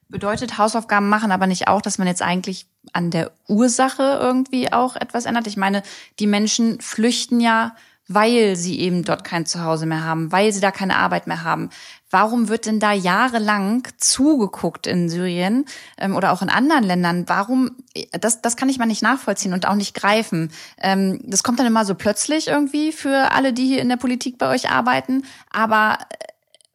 Bedeutet 0.08 0.60
Hausaufgaben 0.60 1.10
machen 1.10 1.32
aber 1.32 1.48
nicht 1.48 1.68
auch, 1.68 1.82
dass 1.82 1.98
man 1.98 2.08
jetzt 2.08 2.22
eigentlich 2.22 2.68
an 2.94 3.10
der 3.10 3.32
Ursache 3.48 4.20
irgendwie 4.22 4.72
auch 4.72 4.96
etwas 4.96 5.26
ändert? 5.26 5.48
Ich 5.48 5.58
meine, 5.58 5.82
die 6.20 6.28
Menschen 6.28 6.80
flüchten 6.80 7.40
ja, 7.40 7.76
weil 8.08 8.56
sie 8.56 8.80
eben 8.80 9.04
dort 9.04 9.24
kein 9.24 9.48
Zuhause 9.48 9.88
mehr 9.88 10.04
haben, 10.04 10.32
weil 10.32 10.54
sie 10.54 10.62
da 10.62 10.70
keine 10.70 10.98
Arbeit 10.98 11.26
mehr 11.26 11.44
haben. 11.44 11.72
Warum 12.16 12.48
wird 12.48 12.66
denn 12.66 12.80
da 12.80 12.94
jahrelang 12.94 13.86
zugeguckt 13.98 14.88
in 14.88 15.10
Syrien 15.10 15.66
ähm, 15.98 16.16
oder 16.16 16.32
auch 16.32 16.42
in 16.42 16.48
anderen 16.48 16.86
Ländern? 16.86 17.26
Warum, 17.28 17.72
das, 18.14 18.42
das 18.42 18.56
kann 18.56 18.70
ich 18.70 18.78
mal 18.78 18.86
nicht 18.86 19.02
nachvollziehen 19.02 19.52
und 19.52 19.68
auch 19.68 19.76
nicht 19.76 19.94
greifen. 19.94 20.50
Ähm, 20.82 21.20
das 21.26 21.44
kommt 21.44 21.60
dann 21.60 21.66
immer 21.68 21.84
so 21.84 21.94
plötzlich 21.94 22.48
irgendwie 22.48 22.94
für 22.94 23.34
alle, 23.34 23.52
die 23.52 23.66
hier 23.66 23.82
in 23.82 23.90
der 23.90 23.98
Politik 23.98 24.38
bei 24.38 24.48
euch 24.48 24.70
arbeiten. 24.70 25.24
Aber 25.52 25.98
äh, 26.08 26.16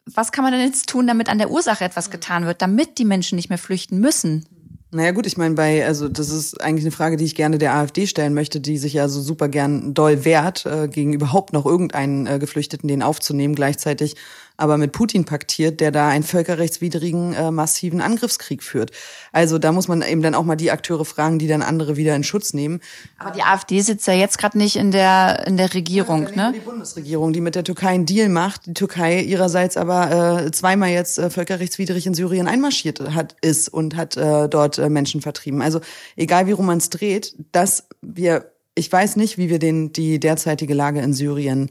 was 0.05 0.31
kann 0.31 0.45
man 0.45 0.53
denn 0.53 0.61
jetzt 0.61 0.91
tun, 0.91 1.07
damit 1.07 1.31
an 1.31 1.39
der 1.39 1.51
Ursache 1.51 1.85
etwas 1.85 2.11
getan 2.11 2.45
wird, 2.45 2.61
damit 2.61 2.99
die 2.99 3.07
Menschen 3.07 3.37
nicht 3.37 3.49
mehr 3.49 3.57
flüchten 3.57 3.99
müssen? 3.99 4.45
Naja 4.93 5.13
gut, 5.13 5.25
ich 5.25 5.37
meine, 5.37 5.55
bei, 5.55 5.87
also 5.87 6.09
das 6.09 6.31
ist 6.31 6.61
eigentlich 6.61 6.85
eine 6.85 6.91
Frage, 6.91 7.17
die 7.17 7.25
ich 7.25 7.37
gerne 7.37 7.59
der 7.59 7.75
AfD 7.75 8.09
stellen 8.09 8.35
möchte, 8.35 8.61
die 8.61 8.77
sich 8.77 8.93
ja 8.93 9.09
so 9.09 9.21
super 9.21 9.49
gern 9.49 9.95
doll 9.95 10.25
wehrt, 10.25 10.67
äh, 10.67 10.89
gegen 10.89 11.13
überhaupt 11.13 11.53
noch 11.53 11.65
irgendeinen 11.65 12.27
äh, 12.27 12.41
Geflüchteten 12.41 12.89
den 12.89 13.03
aufzunehmen. 13.03 13.55
Gleichzeitig 13.55 14.17
aber 14.61 14.77
mit 14.77 14.93
Putin 14.93 15.25
paktiert, 15.25 15.81
der 15.81 15.91
da 15.91 16.09
einen 16.09 16.23
völkerrechtswidrigen, 16.23 17.33
äh, 17.33 17.51
massiven 17.51 18.01
Angriffskrieg 18.01 18.63
führt. 18.63 18.91
Also 19.33 19.59
da 19.59 19.73
muss 19.73 19.89
man 19.89 20.03
eben 20.03 20.23
dann 20.23 20.35
auch 20.35 20.45
mal 20.45 20.57
die 20.57 20.71
Akteure 20.71 21.05
fragen, 21.05 21.39
die 21.39 21.49
dann 21.49 21.63
andere 21.63 21.97
wieder 21.97 22.15
in 22.15 22.25
Schutz 22.25 22.53
nehmen. 22.53 22.81
Aber 23.19 23.31
die 23.31 23.43
AfD 23.43 23.81
sitzt 23.81 24.07
ja 24.07 24.13
jetzt 24.13 24.39
gerade 24.39 24.59
nicht 24.59 24.77
in 24.77 24.91
der 24.91 25.47
in 25.47 25.57
der 25.57 25.73
Regierung, 25.73 26.29
ja, 26.35 26.51
ne? 26.51 26.53
Die 26.55 26.61
Bundesregierung, 26.61 27.33
die 27.33 27.41
mit 27.41 27.55
der 27.55 27.65
Türkei 27.65 27.89
einen 27.89 28.07
Deal 28.07 28.29
macht, 28.29 28.67
die 28.67 28.75
Türkei 28.75 29.23
ihrerseits 29.23 29.77
aber 29.77 30.45
äh, 30.45 30.51
zweimal 30.51 30.91
jetzt 30.91 31.19
äh, 31.19 31.31
völkerrechtswidrig 31.31 32.07
in 32.07 32.15
Syrien 32.15 32.47
einmarschiert 32.47 33.01
hat 33.15 33.37
ist 33.41 33.69
und 33.69 33.97
hat 33.97 34.17
äh, 34.17 34.49
dort 34.49 34.79
äh, 34.79 34.91
Menschen 34.91 35.23
vertrieben. 35.23 35.63
Also 35.63 35.81
egal 36.17 36.47
wie 36.47 36.53
rum 36.53 36.67
man 36.67 36.79
es 36.79 36.91
dreht, 36.91 37.35
dass 37.53 37.89
wir 38.03 38.53
ich 38.75 38.91
weiß 38.91 39.17
nicht, 39.17 39.37
wie 39.37 39.51
wir 39.51 39.59
den 39.59 39.93
die 39.93 40.21
derzeitige 40.21 40.75
Lage 40.75 41.01
in 41.01 41.13
Syrien 41.13 41.71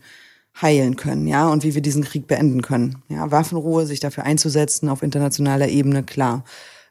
heilen 0.62 0.96
können, 0.96 1.28
ja, 1.28 1.48
und 1.48 1.64
wie 1.64 1.76
wir 1.76 1.82
diesen 1.82 2.04
Krieg 2.04 2.28
beenden 2.28 2.62
können. 2.62 3.02
Ja, 3.10 3.32
Waffenruhe, 3.32 3.86
sich 3.86 4.00
dafür 4.00 4.24
einzusetzen 4.24 4.90
auf 4.90 5.04
internationaler 5.04 5.68
Ebene, 5.68 6.04
klar. 6.04 6.44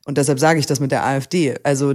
Und 0.07 0.17
deshalb 0.17 0.39
sage 0.39 0.59
ich 0.59 0.65
das 0.65 0.81
mit 0.81 0.91
der 0.91 1.05
AfD. 1.05 1.57
Also 1.65 1.95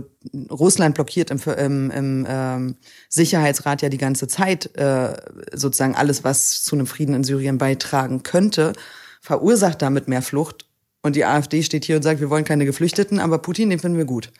Russland 0.52 0.94
blockiert 0.94 1.32
im, 1.32 1.40
im, 1.58 1.90
im 1.90 2.28
ähm, 2.30 2.76
Sicherheitsrat 3.10 3.82
ja 3.82 3.90
die 3.90 3.98
ganze 3.98 4.28
Zeit 4.28 4.76
äh, 4.78 5.16
sozusagen 5.52 5.96
alles, 5.96 6.24
was 6.24 6.64
zu 6.64 6.76
einem 6.76 6.86
Frieden 6.86 7.16
in 7.16 7.24
Syrien 7.24 7.58
beitragen 7.58 8.22
könnte, 8.22 8.74
verursacht 9.20 9.82
damit 9.82 10.08
mehr 10.08 10.22
Flucht. 10.22 10.68
Und 11.02 11.16
die 11.16 11.26
AfD 11.26 11.64
steht 11.64 11.86
hier 11.86 11.96
und 11.96 12.04
sagt, 12.04 12.20
wir 12.20 12.30
wollen 12.30 12.46
keine 12.46 12.66
Geflüchteten, 12.66 13.20
aber 13.20 13.40
Putin, 13.40 13.72
den 13.72 13.80
finden 13.80 13.98
wir 13.98 14.06
gut 14.06 14.32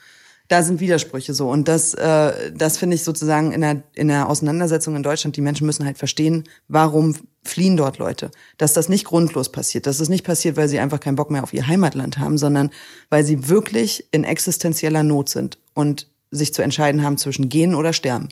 da 0.50 0.62
sind 0.62 0.80
Widersprüche 0.80 1.34
so. 1.34 1.50
Und 1.50 1.68
das, 1.68 1.94
äh, 1.94 2.52
das 2.54 2.78
finde 2.78 2.96
ich 2.96 3.04
sozusagen 3.04 3.52
in 3.52 3.62
der, 3.62 3.84
in 3.94 4.10
der 4.10 4.30
Auseinandersetzung 4.30 4.96
in 4.96 5.04
Deutschland, 5.04 5.38
die 5.38 5.42
Menschen 5.42 5.66
müssen 5.66 5.86
halt 5.86 5.98
verstehen, 5.98 6.44
warum 6.68 7.16
fliehen 7.44 7.78
dort 7.78 7.98
Leute. 7.98 8.30
Dass 8.58 8.74
das 8.74 8.90
nicht 8.90 9.06
grundlos 9.06 9.52
passiert. 9.52 9.88
Dass 9.88 9.98
das 9.98 10.10
nicht 10.10 10.26
passiert, 10.26 10.58
weil 10.58 10.68
sie 10.68 10.80
einfach 10.80 11.00
keinen 11.00 11.16
Bock 11.16 11.32
mehr 11.32 11.44
auf 11.44 11.54
ihr 11.54 11.68
Heimatland 11.68 12.18
haben, 12.18 12.38
sondern 12.38 12.72
weil 13.10 13.24
sie 13.24 13.48
wirklich 13.48 14.08
in 14.12 14.24
existenzieller 14.24 15.04
Not 15.04 15.30
sind 15.30 15.58
und 15.74 16.08
sich 16.32 16.54
zu 16.54 16.62
entscheiden 16.62 17.04
haben 17.04 17.18
zwischen 17.18 17.50
gehen 17.50 17.76
oder 17.76 17.94
sterben. 17.94 18.30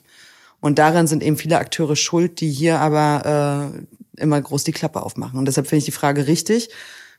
Und 0.59 0.79
daran 0.79 1.07
sind 1.07 1.23
eben 1.23 1.37
viele 1.37 1.57
Akteure 1.57 1.95
schuld, 1.95 2.39
die 2.39 2.51
hier 2.51 2.79
aber 2.79 3.73
äh, 3.73 4.21
immer 4.21 4.41
groß 4.41 4.63
die 4.63 4.71
Klappe 4.71 5.01
aufmachen. 5.01 5.39
Und 5.39 5.45
deshalb 5.45 5.67
finde 5.67 5.79
ich 5.79 5.85
die 5.85 5.91
Frage 5.91 6.27
richtig. 6.27 6.69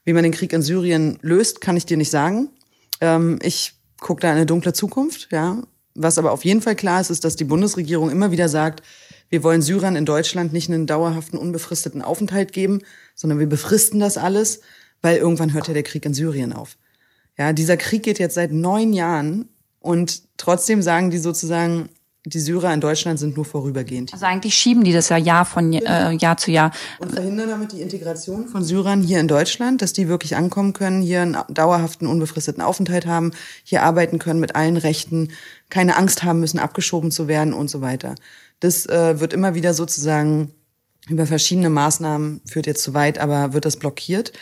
Wie 0.05 0.13
man 0.13 0.23
den 0.23 0.33
Krieg 0.33 0.53
in 0.53 0.63
Syrien 0.63 1.19
löst, 1.23 1.61
kann 1.61 1.77
ich 1.77 1.87
dir 1.87 1.97
nicht 1.97 2.11
sagen. 2.11 2.51
Ähm, 3.01 3.39
ich 3.43 3.75
guckt 4.03 4.25
da 4.25 4.31
eine 4.31 4.47
dunkle 4.47 4.73
Zukunft, 4.73 5.29
ja. 5.33 5.63
Was 5.95 6.19
aber 6.19 6.33
auf 6.33 6.45
jeden 6.45 6.63
Fall 6.63 6.75
klar 6.75 7.01
ist, 7.01 7.11
ist, 7.11 7.25
dass 7.25 7.37
die 7.37 7.45
Bundesregierung 7.45 8.11
immer 8.11 8.31
wieder 8.31 8.49
sagt, 8.49 8.83
wir 9.29 9.43
wollen 9.43 9.63
Syrern 9.63 9.97
in 9.97 10.05
Deutschland 10.05 10.53
nicht 10.53 10.71
einen 10.71 10.87
dauerhaften, 10.87 11.39
unbefristeten 11.39 12.03
Aufenthalt 12.03 12.53
geben, 12.53 12.81
sondern 13.15 13.39
wir 13.39 13.47
befristen 13.47 14.01
das 14.01 14.19
alles, 14.19 14.61
weil 15.01 15.17
irgendwann 15.17 15.53
hört 15.53 15.69
ja 15.69 15.75
der 15.75 15.83
Krieg 15.83 16.05
in 16.05 16.15
Syrien 16.15 16.53
auf. 16.53 16.77
Ja, 17.39 17.53
dieser 17.53 17.77
Krieg 17.77 18.03
geht 18.03 18.19
jetzt 18.19 18.35
seit 18.35 18.53
neun 18.53 18.93
Jahren 18.93 19.49
und 19.81 20.23
trotzdem 20.37 20.83
sagen 20.83 21.11
die 21.11 21.19
sozusagen, 21.19 21.89
die 22.25 22.39
Syrer 22.39 22.73
in 22.73 22.81
Deutschland 22.81 23.19
sind 23.19 23.35
nur 23.37 23.45
vorübergehend. 23.45 24.13
Also 24.13 24.27
eigentlich 24.27 24.55
schieben 24.55 24.85
die 24.85 24.93
das 24.93 25.09
ja 25.09 25.17
Jahr 25.17 25.45
von 25.45 25.73
äh, 25.73 26.13
Jahr 26.13 26.37
zu 26.37 26.53
Jahr. 26.53 26.71
Und 27.01 27.13
verhindern 27.13 27.49
damit 27.49 27.73
die 27.73 27.81
Integration 27.81 28.47
von 28.47 28.63
Syrern 28.63 29.03
hier 29.03 29.19
in 29.19 29.27
Deutschland, 29.27 29.83
dass 29.83 29.93
die 29.93 30.09
wirklich 30.09 30.37
ankommen 30.37 30.73
können, 30.73 31.03
hier 31.03 31.23
einen 31.23 31.37
dauerhaften, 31.49 32.07
unbefristeten 32.07 32.63
Aufenthalt 32.63 33.07
haben, 33.07 33.33
hier 33.65 33.83
arbeiten 33.83 34.21
können 34.21 34.39
mit 34.39 34.55
allen 34.55 34.77
Rechten, 34.77 35.33
keine 35.69 35.97
Angst 35.97 36.23
haben 36.23 36.39
müssen, 36.39 36.61
abgeschoben 36.61 37.11
zu 37.11 37.27
werden 37.27 37.53
und 37.53 37.69
so 37.69 37.81
weiter. 37.81 38.15
Das 38.61 38.87
äh, 38.87 39.19
wird 39.19 39.33
immer 39.33 39.57
wieder 39.57 39.75
sozusagen 39.75 40.53
über 41.09 41.27
verschiedene 41.27 41.71
Maßnahmen, 41.71 42.43
führt 42.47 42.69
jetzt 42.69 42.85
zu 42.85 42.95
weit, 42.95 43.19
aber 43.19 43.53
wird 43.53 43.65
das 43.65 43.77
blockiert, 43.77 44.33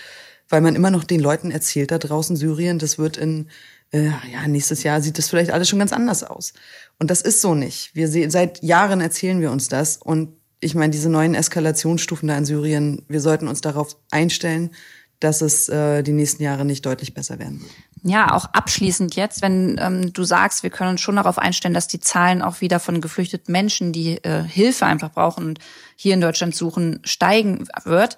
weil 0.51 0.61
man 0.61 0.75
immer 0.75 0.91
noch 0.91 1.05
den 1.05 1.21
Leuten 1.21 1.51
erzählt 1.51 1.91
da 1.91 1.97
draußen 1.97 2.37
Syrien, 2.37 2.79
das 2.79 2.99
wird 2.99 3.17
in 3.17 3.49
äh, 3.93 4.11
ja, 4.33 4.47
nächstes 4.47 4.83
Jahr 4.83 5.01
sieht 5.01 5.19
das 5.19 5.29
vielleicht 5.29 5.51
alles 5.51 5.69
schon 5.69 5.79
ganz 5.79 5.93
anders 5.93 6.23
aus. 6.23 6.53
Und 6.99 7.11
das 7.11 7.23
ist 7.23 7.41
so 7.41 7.55
nicht. 7.55 7.95
Wir 7.95 8.09
sehen, 8.09 8.31
seit 8.31 8.63
Jahren 8.63 9.01
erzählen 9.01 9.41
wir 9.41 9.51
uns 9.51 9.69
das. 9.69 9.97
Und 9.97 10.37
ich 10.61 10.75
meine, 10.75 10.91
diese 10.91 11.09
neuen 11.09 11.35
Eskalationsstufen 11.35 12.29
da 12.29 12.37
in 12.37 12.45
Syrien, 12.45 13.05
wir 13.09 13.21
sollten 13.21 13.49
uns 13.49 13.61
darauf 13.61 13.97
einstellen, 14.11 14.71
dass 15.19 15.43
es 15.43 15.69
äh, 15.69 16.03
die 16.03 16.13
nächsten 16.13 16.43
Jahre 16.43 16.65
nicht 16.65 16.85
deutlich 16.87 17.15
besser 17.15 17.39
werden. 17.39 17.65
Ja, 18.03 18.33
auch 18.33 18.47
abschließend 18.47 19.15
jetzt, 19.17 19.43
wenn 19.43 19.79
ähm, 19.79 20.13
du 20.15 20.25
sagst, 20.25 20.63
wir 20.63 20.71
können 20.71 20.91
uns 20.91 21.03
schon 21.03 21.17
darauf 21.17 21.39
einstellen, 21.39 21.75
dass 21.75 21.89
die 21.89 22.01
Zahlen 22.01 22.41
auch 22.41 22.63
wieder 22.63 22.81
von 22.81 23.03
geflüchteten 23.03 23.53
Menschen, 23.53 23.93
die 23.93 24.17
äh, 24.25 24.43
Hilfe 24.43 24.87
einfach 24.87 25.13
brauchen 25.13 25.45
und 25.45 25.59
hier 25.97 26.15
in 26.15 26.23
Deutschland 26.23 26.55
suchen, 26.55 27.01
steigen 27.05 27.69
wird, 27.85 28.17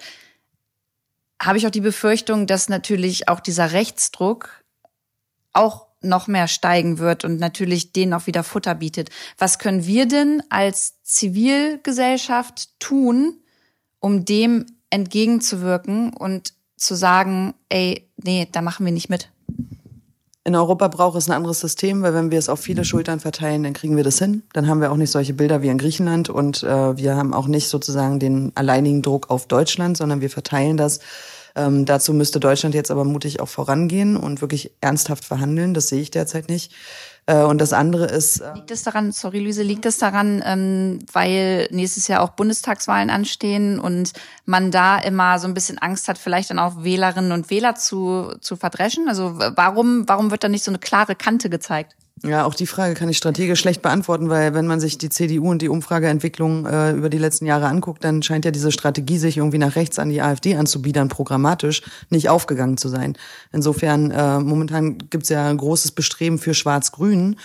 habe 1.40 1.58
ich 1.58 1.66
auch 1.66 1.70
die 1.70 1.80
Befürchtung, 1.80 2.46
dass 2.46 2.68
natürlich 2.68 3.28
auch 3.28 3.40
dieser 3.40 3.72
Rechtsdruck 3.72 4.61
auch 5.52 5.86
noch 6.00 6.26
mehr 6.26 6.48
steigen 6.48 6.98
wird 6.98 7.24
und 7.24 7.38
natürlich 7.38 7.92
denen 7.92 8.14
auch 8.14 8.26
wieder 8.26 8.42
Futter 8.42 8.74
bietet. 8.74 9.10
Was 9.38 9.58
können 9.58 9.86
wir 9.86 10.06
denn 10.06 10.42
als 10.50 11.02
Zivilgesellschaft 11.02 12.80
tun, 12.80 13.38
um 14.00 14.24
dem 14.24 14.66
entgegenzuwirken 14.90 16.12
und 16.12 16.54
zu 16.76 16.94
sagen, 16.94 17.54
ey, 17.68 18.08
nee, 18.16 18.48
da 18.50 18.62
machen 18.62 18.84
wir 18.84 18.92
nicht 18.92 19.08
mit? 19.08 19.30
In 20.44 20.56
Europa 20.56 20.88
braucht 20.88 21.16
es 21.16 21.28
ein 21.28 21.36
anderes 21.36 21.60
System, 21.60 22.02
weil 22.02 22.14
wenn 22.14 22.32
wir 22.32 22.38
es 22.38 22.48
auf 22.48 22.58
viele 22.58 22.84
Schultern 22.84 23.20
verteilen, 23.20 23.62
dann 23.62 23.74
kriegen 23.74 23.96
wir 23.96 24.02
das 24.02 24.18
hin. 24.18 24.42
Dann 24.52 24.66
haben 24.66 24.80
wir 24.80 24.90
auch 24.90 24.96
nicht 24.96 25.12
solche 25.12 25.34
Bilder 25.34 25.62
wie 25.62 25.68
in 25.68 25.78
Griechenland 25.78 26.30
und 26.30 26.64
äh, 26.64 26.96
wir 26.96 27.14
haben 27.14 27.32
auch 27.32 27.46
nicht 27.46 27.68
sozusagen 27.68 28.18
den 28.18 28.50
alleinigen 28.56 29.02
Druck 29.02 29.30
auf 29.30 29.46
Deutschland, 29.46 29.96
sondern 29.96 30.20
wir 30.20 30.30
verteilen 30.30 30.76
das 30.76 30.98
ähm, 31.54 31.84
dazu 31.84 32.14
müsste 32.14 32.40
Deutschland 32.40 32.74
jetzt 32.74 32.90
aber 32.90 33.04
mutig 33.04 33.40
auch 33.40 33.48
vorangehen 33.48 34.16
und 34.16 34.40
wirklich 34.40 34.72
ernsthaft 34.80 35.24
verhandeln. 35.24 35.74
Das 35.74 35.88
sehe 35.88 36.00
ich 36.00 36.10
derzeit 36.10 36.48
nicht. 36.48 36.72
Äh, 37.26 37.42
und 37.42 37.60
das 37.60 37.72
andere 37.72 38.06
ist. 38.06 38.40
Äh 38.40 38.54
liegt 38.54 38.70
es 38.70 38.82
daran, 38.82 39.12
sorry 39.12 39.38
Luise, 39.38 39.62
liegt 39.62 39.86
es 39.86 39.98
daran, 39.98 40.42
ähm, 40.44 40.98
weil 41.12 41.68
nächstes 41.70 42.08
Jahr 42.08 42.22
auch 42.22 42.30
Bundestagswahlen 42.30 43.10
anstehen 43.10 43.78
und 43.78 44.12
man 44.44 44.70
da 44.70 44.98
immer 44.98 45.38
so 45.38 45.46
ein 45.46 45.54
bisschen 45.54 45.78
Angst 45.78 46.08
hat, 46.08 46.18
vielleicht 46.18 46.50
dann 46.50 46.58
auch 46.58 46.82
Wählerinnen 46.82 47.32
und 47.32 47.50
Wähler 47.50 47.74
zu, 47.74 48.34
zu 48.40 48.56
verdreschen? 48.56 49.08
Also 49.08 49.38
warum, 49.38 50.08
warum 50.08 50.30
wird 50.30 50.42
da 50.42 50.48
nicht 50.48 50.64
so 50.64 50.70
eine 50.70 50.78
klare 50.78 51.14
Kante 51.14 51.48
gezeigt? 51.50 51.96
Ja, 52.24 52.44
auch 52.44 52.54
die 52.54 52.68
Frage 52.68 52.94
kann 52.94 53.08
ich 53.08 53.16
strategisch 53.16 53.58
schlecht 53.58 53.82
beantworten, 53.82 54.28
weil 54.28 54.54
wenn 54.54 54.68
man 54.68 54.78
sich 54.78 54.96
die 54.96 55.08
CDU 55.08 55.50
und 55.50 55.60
die 55.60 55.68
Umfrageentwicklung 55.68 56.66
äh, 56.66 56.92
über 56.92 57.10
die 57.10 57.18
letzten 57.18 57.46
Jahre 57.46 57.66
anguckt, 57.66 58.04
dann 58.04 58.22
scheint 58.22 58.44
ja 58.44 58.52
diese 58.52 58.70
Strategie, 58.70 59.18
sich 59.18 59.38
irgendwie 59.38 59.58
nach 59.58 59.74
rechts 59.74 59.98
an 59.98 60.08
die 60.08 60.22
AfD 60.22 60.54
anzubiedern, 60.54 61.08
programmatisch 61.08 61.82
nicht 62.10 62.28
aufgegangen 62.28 62.76
zu 62.76 62.88
sein. 62.88 63.16
Insofern, 63.50 64.12
äh, 64.12 64.38
momentan 64.38 64.98
gibt's 65.10 65.30
ja 65.30 65.48
ein 65.48 65.56
großes 65.56 65.90
Bestreben 65.92 66.38
für 66.38 66.54
Schwarz-Grün. 66.54 67.36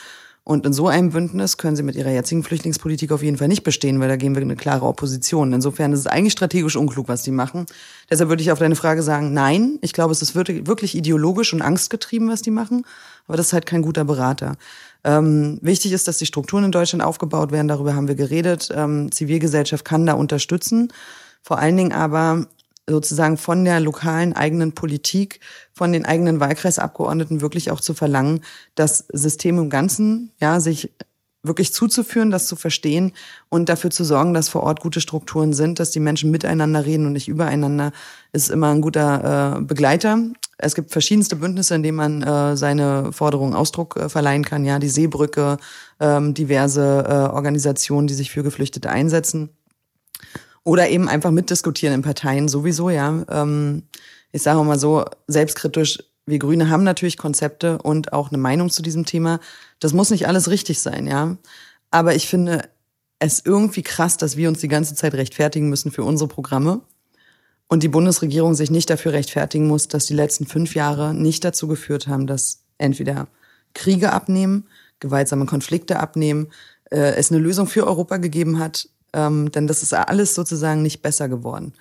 Und 0.48 0.66
in 0.66 0.72
so 0.72 0.88
einem 0.88 1.10
Bündnis 1.10 1.58
können 1.58 1.76
sie 1.76 1.84
mit 1.84 1.98
ihrer 1.98 2.10
jetzigen 2.10 2.42
Flüchtlingspolitik 2.42 3.12
auf 3.12 3.22
jeden 3.22 3.36
Fall 3.36 3.50
nicht 3.50 3.64
bestehen, 3.64 4.00
weil 4.00 4.08
da 4.08 4.16
gehen 4.16 4.34
wir 4.34 4.42
eine 4.42 4.56
klare 4.56 4.86
Opposition. 4.86 5.52
Insofern 5.52 5.92
ist 5.92 6.00
es 6.00 6.08
eigentlich 6.08 6.32
strategisch 6.32 6.78
unklug, 6.78 7.10
was 7.10 7.22
die 7.22 7.32
machen. 7.32 7.66
Deshalb 8.10 8.30
würde 8.30 8.42
ich 8.42 8.50
auf 8.50 8.58
deine 8.58 8.78
Frage 8.78 9.04
sagen, 9.04 9.34
nein. 9.34 9.78
Ich 9.82 9.92
glaube, 9.92 10.14
es 10.14 10.22
ist 10.22 10.36
wirklich 10.36 10.96
ideologisch 10.96 11.52
und 11.52 11.62
angstgetrieben, 11.62 12.30
was 12.30 12.44
die 12.44 12.52
machen. 12.52 12.86
Aber 13.28 13.36
das 13.36 13.48
ist 13.48 13.54
halt 13.54 13.66
kein 13.66 13.82
guter 13.82 14.06
Berater. 14.06 14.56
Ähm, 15.04 15.60
wichtig 15.62 15.92
ist, 15.92 16.08
dass 16.08 16.18
die 16.18 16.26
Strukturen 16.26 16.64
in 16.64 16.72
Deutschland 16.72 17.04
aufgebaut 17.04 17.52
werden. 17.52 17.68
Darüber 17.68 17.94
haben 17.94 18.08
wir 18.08 18.16
geredet. 18.16 18.70
Ähm, 18.74 19.12
Zivilgesellschaft 19.12 19.84
kann 19.84 20.06
da 20.06 20.14
unterstützen. 20.14 20.94
Vor 21.42 21.60
allen 21.60 21.76
Dingen 21.76 21.92
aber 21.92 22.48
sozusagen 22.90 23.38
von 23.38 23.66
der 23.66 23.80
lokalen 23.80 24.34
eigenen 24.34 24.74
Politik, 24.74 25.40
von 25.74 25.92
den 25.92 26.06
eigenen 26.06 26.40
Wahlkreisabgeordneten 26.40 27.42
wirklich 27.42 27.72
auch 27.72 27.82
zu 27.82 27.94
verlangen, 27.94 28.42
das 28.76 29.06
System 29.12 29.58
im 29.60 29.70
Ganzen, 29.70 30.32
ja, 30.40 30.60
sich 30.60 30.92
wirklich 31.44 31.74
zuzuführen, 31.74 32.32
das 32.32 32.48
zu 32.48 32.56
verstehen 32.56 33.14
und 33.50 33.70
dafür 33.70 33.90
zu 33.90 34.04
sorgen, 34.04 34.34
dass 34.34 34.50
vor 34.50 34.64
Ort 34.64 34.82
gute 34.82 35.02
Strukturen 35.02 35.54
sind, 35.54 35.80
dass 35.80 35.92
die 35.92 36.00
Menschen 36.00 36.32
miteinander 36.32 36.86
reden 36.86 37.06
und 37.06 37.14
nicht 37.14 37.28
übereinander, 37.28 37.92
ist 38.34 38.50
immer 38.50 38.70
ein 38.72 38.82
guter 38.82 39.58
äh, 39.58 39.62
Begleiter. 39.62 40.20
Es 40.58 40.76
gibt 40.76 40.92
verschiedenste 40.92 41.36
Bündnisse, 41.36 41.76
in 41.76 41.84
denen 41.84 41.98
man 41.98 42.24
äh, 42.24 42.58
seine 42.58 43.12
Forderungen 43.14 43.54
Ausdruck 43.54 43.96
äh, 43.96 44.10
verleihen 44.10 44.44
kann. 44.44 44.66
Ja, 44.66 44.80
die 44.80 44.90
Seebrücke, 44.90 45.58
ähm, 46.00 46.34
diverse 46.34 47.06
äh, 47.08 47.34
Organisationen, 47.34 48.08
die 48.08 48.16
sich 48.16 48.32
für 48.32 48.44
Geflüchtete 48.44 48.90
einsetzen. 48.90 49.57
Oder 50.68 50.90
eben 50.90 51.08
einfach 51.08 51.32
mitdiskutieren 51.32 51.96
in 51.96 52.02
Parteien 52.02 52.50
sowieso, 52.50 52.90
ja. 52.90 53.24
Ähm, 53.30 53.84
ich 54.34 54.42
sage 54.42 54.62
mal 54.66 54.78
so, 54.78 55.06
selbstkritisch, 55.28 56.04
wir 56.26 56.40
Grüne 56.40 56.70
haben 56.70 56.84
natürlich 56.84 57.16
Konzepte 57.16 57.78
und 57.78 58.12
auch 58.12 58.32
eine 58.32 58.38
Meinung 58.38 58.70
zu 58.70 58.82
diesem 58.82 59.06
Thema. 59.06 59.40
Das 59.80 59.94
muss 59.94 60.10
nicht 60.10 60.28
alles 60.28 60.50
richtig 60.50 60.82
sein, 60.82 61.08
ja. 61.08 61.38
Aber 61.90 62.16
ich 62.16 62.28
finde 62.28 62.68
es 63.20 63.42
irgendwie 63.46 63.82
krass, 63.82 64.18
dass 64.18 64.36
wir 64.36 64.50
uns 64.50 64.60
die 64.60 64.68
ganze 64.68 64.94
Zeit 64.94 65.14
rechtfertigen 65.14 65.70
müssen 65.70 65.90
für 65.90 66.04
unsere 66.04 66.28
Programme 66.28 66.82
und 67.70 67.82
die 67.82 67.88
Bundesregierung 67.88 68.54
sich 68.54 68.70
nicht 68.70 68.90
dafür 68.90 69.14
rechtfertigen 69.14 69.68
muss, 69.68 69.88
dass 69.88 70.06
die 70.06 70.16
letzten 70.16 70.48
fünf 70.48 70.76
Jahre 70.76 71.14
nicht 71.14 71.46
dazu 71.46 71.70
geführt 71.70 72.10
haben, 72.10 72.28
dass 72.28 72.64
entweder 72.78 73.30
Kriege 73.74 74.12
abnehmen, 74.12 74.68
gewaltsame 75.00 75.46
Konflikte 75.46 76.02
abnehmen, 76.02 76.48
äh, 76.92 77.16
es 77.16 77.32
eine 77.32 77.40
Lösung 77.40 77.68
für 77.68 77.88
Europa 77.88 78.18
gegeben 78.18 78.60
hat, 78.60 78.90
ähm, 79.14 79.52
denn 79.52 79.68
das 79.68 79.84
ist 79.84 79.94
alles 79.94 80.36
sozusagen 80.36 80.82
nicht 80.82 81.02
besser 81.02 81.30
geworden. 81.30 81.74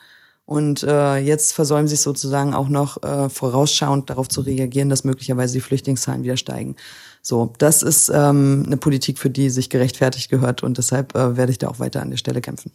Und 0.46 0.84
äh, 0.84 1.16
jetzt 1.18 1.54
versäumen 1.54 1.88
sie 1.88 1.94
es 1.94 2.04
sozusagen 2.04 2.54
auch 2.54 2.68
noch 2.68 3.02
äh, 3.02 3.28
vorausschauend 3.28 4.08
darauf 4.08 4.28
zu 4.28 4.42
reagieren, 4.42 4.88
dass 4.88 5.02
möglicherweise 5.02 5.54
die 5.54 5.60
Flüchtlingszahlen 5.60 6.22
wieder 6.22 6.36
steigen. 6.36 6.76
So, 7.20 7.52
das 7.58 7.82
ist 7.82 8.08
ähm, 8.14 8.62
eine 8.64 8.76
Politik, 8.76 9.18
für 9.18 9.28
die 9.28 9.50
sich 9.50 9.70
gerechtfertigt 9.70 10.30
gehört 10.30 10.62
und 10.62 10.78
deshalb 10.78 11.16
äh, 11.16 11.36
werde 11.36 11.50
ich 11.50 11.58
da 11.58 11.66
auch 11.66 11.80
weiter 11.80 12.00
an 12.00 12.10
der 12.10 12.16
Stelle 12.16 12.40
kämpfen. 12.40 12.70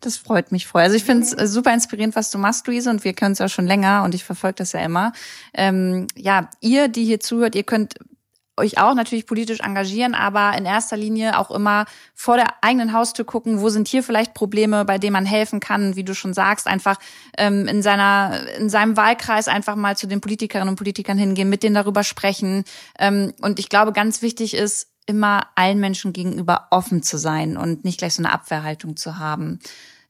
Das 0.00 0.16
freut 0.16 0.52
mich 0.52 0.68
voll. 0.68 0.82
Also 0.82 0.94
ich 0.94 1.02
finde 1.02 1.24
es 1.24 1.32
äh, 1.32 1.48
super 1.48 1.74
inspirierend, 1.74 2.14
was 2.14 2.30
du 2.30 2.38
machst, 2.38 2.68
Luise, 2.68 2.90
und 2.90 3.02
wir 3.02 3.12
können 3.12 3.32
es 3.32 3.40
ja 3.40 3.48
schon 3.48 3.66
länger 3.66 4.04
und 4.04 4.14
ich 4.14 4.22
verfolge 4.22 4.56
das 4.58 4.70
ja 4.72 4.80
immer. 4.80 5.12
Ähm, 5.54 6.06
ja, 6.14 6.48
ihr, 6.60 6.86
die 6.86 7.04
hier 7.04 7.18
zuhört, 7.18 7.56
ihr 7.56 7.64
könnt 7.64 7.94
euch 8.58 8.78
auch 8.78 8.94
natürlich 8.94 9.26
politisch 9.26 9.60
engagieren, 9.60 10.14
aber 10.14 10.56
in 10.56 10.64
erster 10.64 10.96
Linie 10.96 11.38
auch 11.38 11.50
immer 11.50 11.86
vor 12.14 12.36
der 12.36 12.48
eigenen 12.62 12.92
Haustür 12.92 13.24
gucken, 13.24 13.60
wo 13.60 13.68
sind 13.68 13.88
hier 13.88 14.02
vielleicht 14.02 14.34
Probleme, 14.34 14.84
bei 14.84 14.98
denen 14.98 15.14
man 15.14 15.26
helfen 15.26 15.60
kann, 15.60 15.96
wie 15.96 16.04
du 16.04 16.14
schon 16.14 16.34
sagst, 16.34 16.66
einfach 16.66 16.98
ähm, 17.36 17.66
in 17.66 17.82
seiner 17.82 18.46
in 18.58 18.68
seinem 18.68 18.96
Wahlkreis 18.96 19.48
einfach 19.48 19.76
mal 19.76 19.96
zu 19.96 20.06
den 20.06 20.20
Politikerinnen 20.20 20.68
und 20.68 20.76
Politikern 20.76 21.18
hingehen, 21.18 21.48
mit 21.48 21.62
denen 21.62 21.74
darüber 21.74 22.04
sprechen. 22.04 22.64
Ähm, 22.98 23.32
und 23.40 23.58
ich 23.58 23.68
glaube, 23.68 23.92
ganz 23.92 24.22
wichtig 24.22 24.54
ist 24.54 24.88
immer 25.06 25.46
allen 25.54 25.80
Menschen 25.80 26.12
gegenüber 26.12 26.66
offen 26.70 27.02
zu 27.02 27.16
sein 27.16 27.56
und 27.56 27.84
nicht 27.84 27.98
gleich 27.98 28.14
so 28.14 28.22
eine 28.22 28.32
Abwehrhaltung 28.32 28.96
zu 28.96 29.18
haben. 29.18 29.58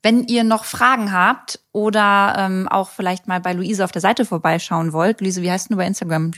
Wenn 0.02 0.24
ihr 0.24 0.44
noch 0.44 0.64
Fragen 0.64 1.12
habt 1.12 1.60
oder 1.72 2.34
ähm, 2.38 2.68
auch 2.68 2.90
vielleicht 2.90 3.26
mal 3.26 3.40
bei 3.40 3.52
Luise 3.52 3.84
auf 3.84 3.92
der 3.92 4.02
Seite 4.02 4.24
vorbeischauen 4.24 4.92
wollt, 4.92 5.20
Luise, 5.20 5.42
wie 5.42 5.50
heißt 5.50 5.70
du 5.70 5.76
bei 5.76 5.86
Instagram? 5.86 6.32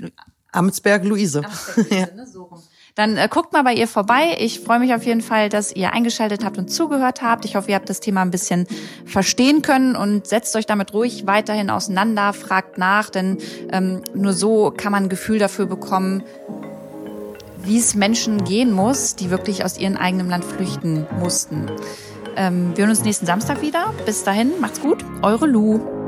Amtsberg 0.53 1.05
Luise. 1.05 1.45
Amtsberg 1.45 1.91
Luise, 1.91 2.09
ne? 2.17 2.27
So 2.27 2.43
rum. 2.45 2.63
Dann 2.95 3.17
äh, 3.17 3.29
guckt 3.31 3.53
mal 3.53 3.63
bei 3.63 3.73
ihr 3.73 3.89
vorbei. 3.89 4.37
Ich 4.39 4.61
freue 4.61 4.79
mich 4.79 4.95
auf 4.95 5.05
jeden 5.05 5.21
Fall, 5.21 5.49
dass 5.49 5.73
ihr 5.73 5.93
eingeschaltet 5.93 6.45
habt 6.45 6.59
und 6.59 6.71
zugehört 6.71 7.23
habt. 7.23 7.45
Ich 7.45 7.57
hoffe, 7.57 7.71
ihr 7.71 7.77
habt 7.77 7.89
das 7.89 8.01
Thema 8.01 8.23
ein 8.23 8.31
bisschen 8.31 8.67
verstehen 9.05 9.63
können 9.63 9.97
und 9.97 10.27
setzt 10.27 10.57
euch 10.57 10.67
damit 10.67 10.93
ruhig 10.93 11.27
weiterhin 11.27 11.71
auseinander, 11.71 12.33
fragt 12.33 12.79
nach, 12.79 13.11
denn 13.11 13.39
ähm, 13.73 14.03
nur 14.15 14.33
so 14.33 14.73
kann 14.77 14.93
man 14.93 15.05
ein 15.05 15.09
Gefühl 15.09 15.39
dafür 15.39 15.67
bekommen, 15.67 16.23
wie 17.63 17.79
es 17.79 17.95
Menschen 17.95 18.45
gehen 18.45 18.73
muss, 18.73 19.17
die 19.17 19.31
wirklich 19.31 19.65
aus 19.65 19.79
ihrem 19.79 19.97
eigenen 19.97 20.29
Land 20.29 20.45
flüchten 20.45 21.07
mussten. 21.19 21.71
Ähm, 22.37 22.73
wir 22.75 22.83
hören 22.83 22.91
uns 22.91 23.05
nächsten 23.05 23.27
Samstag 23.27 23.63
wieder. 23.63 23.93
Bis 24.07 24.25
dahin, 24.25 24.61
macht's 24.61 24.81
gut. 24.81 25.05
Eure 25.23 25.47
Lu. 25.47 26.00